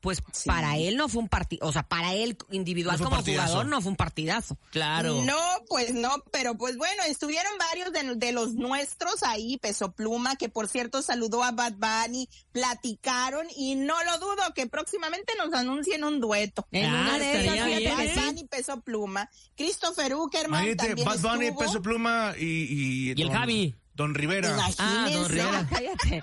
pues 0.00 0.22
para 0.46 0.78
él 0.78 0.96
no 0.96 1.08
fue 1.08 1.22
un 1.22 1.28
partido, 1.28 1.66
o 1.66 1.72
sea, 1.72 1.82
para 1.82 2.14
él 2.14 2.36
individual 2.50 2.98
como 2.98 3.22
jugador 3.22 3.66
no 3.66 3.80
fue 3.80 3.90
un 3.90 3.96
partidazo. 3.96 4.58
Claro. 4.70 5.22
No, 5.22 5.38
pues 5.68 5.92
no, 5.92 6.24
pero 6.32 6.56
pues 6.56 6.76
bueno, 6.76 7.02
estuvieron 7.06 7.52
varios 7.58 8.18
de, 8.18 8.32
los 8.32 8.54
nuestros 8.54 9.22
ahí, 9.22 9.58
Peso 9.58 9.92
Pluma, 9.92 10.36
que 10.36 10.48
por 10.48 10.68
cierto 10.68 11.02
saludó 11.02 11.44
a 11.44 11.52
Bad 11.52 11.74
Bunny, 11.74 12.28
platicaron 12.52 13.46
y 13.56 13.74
no 13.74 14.02
lo 14.04 14.18
dudo 14.18 14.42
que 14.54 14.66
próximamente 14.66 15.34
nos 15.36 15.52
anuncien 15.52 16.04
un 16.04 16.20
dueto. 16.20 16.66
En 16.72 16.92
una 16.92 17.18
de 17.18 17.44
esas, 17.44 18.16
Bad 18.16 18.24
Bunny, 18.26 18.44
Peso 18.44 18.80
Pluma, 18.80 19.28
Christopher 19.56 20.14
Uckerman 20.14 20.76
también 20.76 21.06
Bad 21.06 21.20
Bunny, 21.20 21.52
Peso 21.52 21.82
Pluma 21.82 22.34
y... 22.38 23.10
Y, 23.10 23.22
el 23.22 23.30
Javi. 23.30 23.74
Don 23.94 24.14
Rivera. 24.14 24.56
ah, 24.78 25.08
Don 25.12 25.28
Rivera. 25.28 25.68
Cállate. 25.70 26.22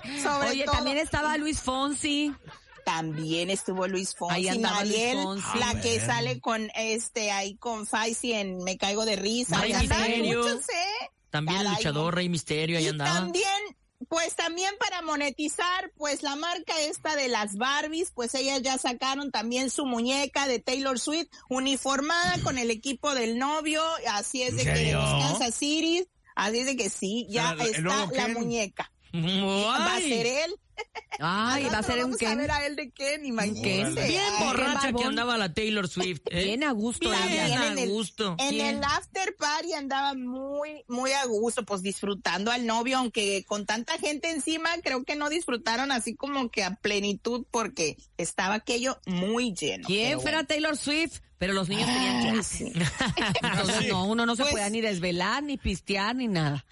Oye, 0.50 0.64
también 0.64 0.96
estaba 0.96 1.36
Luis 1.36 1.60
Fonsi 1.60 2.34
también 2.88 3.50
estuvo 3.50 3.86
Luis 3.86 4.14
Fonsi, 4.14 4.48
ahí 4.48 4.58
Mariel, 4.58 5.16
Luis 5.16 5.24
Fonsi. 5.24 5.58
la 5.58 5.80
que 5.80 6.00
sale 6.00 6.40
con 6.40 6.70
este 6.74 7.30
ahí 7.30 7.54
con 7.56 7.86
Faisy 7.86 8.32
en 8.32 8.64
Me 8.64 8.78
caigo 8.78 9.04
de 9.04 9.16
risa. 9.16 9.60
Rey 9.60 9.74
Misterio. 9.74 10.44
También 11.28 11.60
el 11.60 11.68
luchador 11.68 12.14
Rey 12.14 12.30
Misterio 12.30 12.78
ahí 12.78 12.84
y 12.84 12.88
andaba. 12.88 13.12
También 13.12 13.52
pues 14.08 14.36
también 14.36 14.72
para 14.78 15.02
monetizar, 15.02 15.92
pues 15.96 16.22
la 16.22 16.36
marca 16.36 16.80
esta 16.80 17.14
de 17.16 17.28
las 17.28 17.56
Barbies, 17.56 18.12
pues 18.14 18.34
ellas 18.34 18.62
ya 18.62 18.78
sacaron 18.78 19.30
también 19.32 19.70
su 19.70 19.84
muñeca 19.84 20.46
de 20.46 20.60
Taylor 20.60 20.98
Swift 20.98 21.28
uniformada 21.50 22.40
con 22.42 22.58
el 22.58 22.70
equipo 22.70 23.14
del 23.14 23.38
novio, 23.38 23.82
así 24.12 24.42
es 24.42 24.56
de 24.56 24.64
que 24.64 24.92
Kansas 24.92 25.54
City, 25.54 26.08
así 26.36 26.60
es 26.60 26.66
de 26.66 26.76
que 26.76 26.88
sí, 26.88 27.26
ya 27.28 27.54
está 27.60 28.06
la 28.06 28.28
muñeca. 28.28 28.90
Va 29.12 29.96
a 29.96 30.00
ser 30.00 30.26
él. 30.26 30.54
Ay, 31.20 31.64
va 31.66 31.78
a 31.78 31.82
ser 31.82 32.04
un 32.04 32.16
Ken. 32.16 32.28
a 32.28 32.34
ver 32.36 32.50
a 32.50 32.66
él 32.66 32.76
de 32.76 32.90
Ken, 32.90 33.24
imagínense. 33.26 34.06
Bien 34.06 34.22
borracha 34.38 34.92
que 34.92 35.04
andaba 35.04 35.36
la 35.36 35.52
Taylor 35.52 35.88
Swift. 35.88 36.20
¿eh? 36.30 36.44
Bien 36.44 36.64
a 36.64 36.72
gusto. 36.72 37.10
Bien 37.10 37.52
a 37.52 37.86
gusto. 37.86 38.36
En 38.38 38.60
el 38.60 38.84
after 38.84 39.34
party 39.36 39.72
andaba 39.72 40.14
muy, 40.14 40.84
muy 40.86 41.12
a 41.12 41.24
gusto, 41.24 41.64
pues 41.64 41.82
disfrutando 41.82 42.52
al 42.52 42.66
novio, 42.66 42.98
aunque 42.98 43.44
con 43.46 43.66
tanta 43.66 43.98
gente 43.98 44.30
encima, 44.30 44.70
creo 44.82 45.02
que 45.04 45.16
no 45.16 45.28
disfrutaron 45.28 45.90
así 45.90 46.14
como 46.14 46.50
que 46.50 46.62
a 46.62 46.76
plenitud 46.76 47.46
porque 47.50 47.96
estaba 48.16 48.54
aquello 48.54 49.00
muy 49.06 49.52
lleno. 49.54 49.86
¿Quién 49.86 50.20
fuera 50.20 50.44
Taylor 50.44 50.76
Swift? 50.76 51.20
Pero 51.38 51.52
los 51.52 51.68
niños 51.68 51.86
tenían 51.86 52.16
ah, 52.16 52.32
clase. 52.32 52.72
Entonces, 53.42 53.88
no, 53.88 54.06
uno 54.06 54.26
no 54.26 54.34
se 54.34 54.42
pues 54.42 54.52
puede 54.52 54.70
ni 54.70 54.80
desvelar, 54.80 55.42
ni 55.42 55.56
pistear, 55.56 56.14
ni 56.16 56.26
nada. 56.26 56.64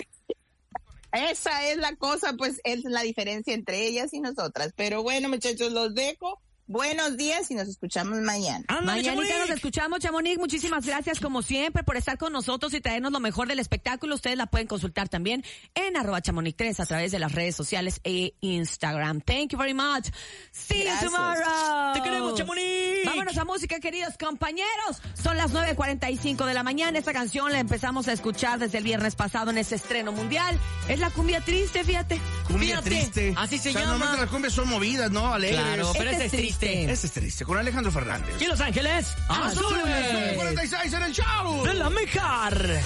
Esa 1.12 1.68
es 1.70 1.78
la 1.78 1.96
cosa, 1.96 2.34
pues 2.36 2.60
es 2.64 2.84
la 2.84 3.02
diferencia 3.02 3.54
entre 3.54 3.86
ellas 3.86 4.12
y 4.12 4.20
nosotras. 4.20 4.72
Pero 4.76 5.02
bueno, 5.02 5.28
muchachos, 5.28 5.72
los 5.72 5.94
dejo. 5.94 6.40
Buenos 6.68 7.16
días 7.16 7.48
y 7.52 7.54
nos 7.54 7.68
escuchamos 7.68 8.18
mañana. 8.22 8.64
Mañana 8.82 9.22
nos 9.38 9.50
escuchamos, 9.50 10.00
Chamonix. 10.00 10.36
Muchísimas 10.36 10.84
gracias, 10.84 11.20
como 11.20 11.40
siempre, 11.40 11.84
por 11.84 11.96
estar 11.96 12.18
con 12.18 12.32
nosotros 12.32 12.74
y 12.74 12.80
traernos 12.80 13.12
lo 13.12 13.20
mejor 13.20 13.46
del 13.46 13.60
espectáculo. 13.60 14.16
Ustedes 14.16 14.36
la 14.36 14.46
pueden 14.46 14.66
consultar 14.66 15.08
también 15.08 15.44
en 15.76 15.96
arroba 15.96 16.20
chamonix 16.20 16.56
3 16.56 16.80
a 16.80 16.86
través 16.86 17.12
de 17.12 17.20
las 17.20 17.30
redes 17.30 17.54
sociales 17.54 18.00
e 18.02 18.34
Instagram. 18.40 19.20
Thank 19.20 19.50
you 19.52 19.58
very 19.58 19.74
much. 19.74 20.08
See 20.50 20.82
you 20.82 20.90
tomorrow. 21.00 21.94
Te 21.94 22.02
queremos, 22.02 22.34
Chamonix. 22.34 23.04
Vámonos 23.04 23.38
a 23.38 23.44
música, 23.44 23.78
queridos 23.78 24.18
compañeros. 24.18 25.00
Son 25.14 25.36
las 25.36 25.52
9.45 25.52 26.46
de 26.46 26.54
la 26.54 26.64
mañana. 26.64 26.98
Esta 26.98 27.12
canción 27.12 27.52
la 27.52 27.60
empezamos 27.60 28.08
a 28.08 28.12
escuchar 28.12 28.58
desde 28.58 28.78
el 28.78 28.84
viernes 28.84 29.14
pasado 29.14 29.52
en 29.52 29.58
ese 29.58 29.76
estreno 29.76 30.10
mundial. 30.10 30.58
Es 30.88 30.98
la 30.98 31.10
cumbia 31.10 31.40
triste, 31.42 31.84
fíjate. 31.84 32.20
Cumbia 32.48 32.82
triste. 32.82 33.34
Así 33.36 33.58
se 33.58 33.68
o 33.68 33.72
sea, 33.72 33.82
llama. 33.82 33.92
Normalmente 33.92 34.22
las 34.22 34.30
cumbias 34.32 34.52
son 34.52 34.68
movidas, 34.68 35.12
¿no? 35.12 35.32
Alegres. 35.32 35.60
Claro, 35.60 35.92
pero 35.96 36.10
Este 36.10 36.26
es 36.26 36.55
es 36.55 36.55
triste. 36.58 36.92
Ese 36.92 37.06
es 37.06 37.12
triste, 37.12 37.44
con 37.44 37.58
Alejandro 37.58 37.90
Fernández. 37.92 38.34
Y 38.40 38.46
Los 38.46 38.60
Ángeles, 38.60 39.14
Azules. 39.28 39.58
azules. 39.84 40.34
46 40.36 40.92
en 40.92 41.02
el 41.02 41.12
show. 41.12 41.64
De 41.64 41.74
la 41.74 41.90
mejor. 41.90 42.78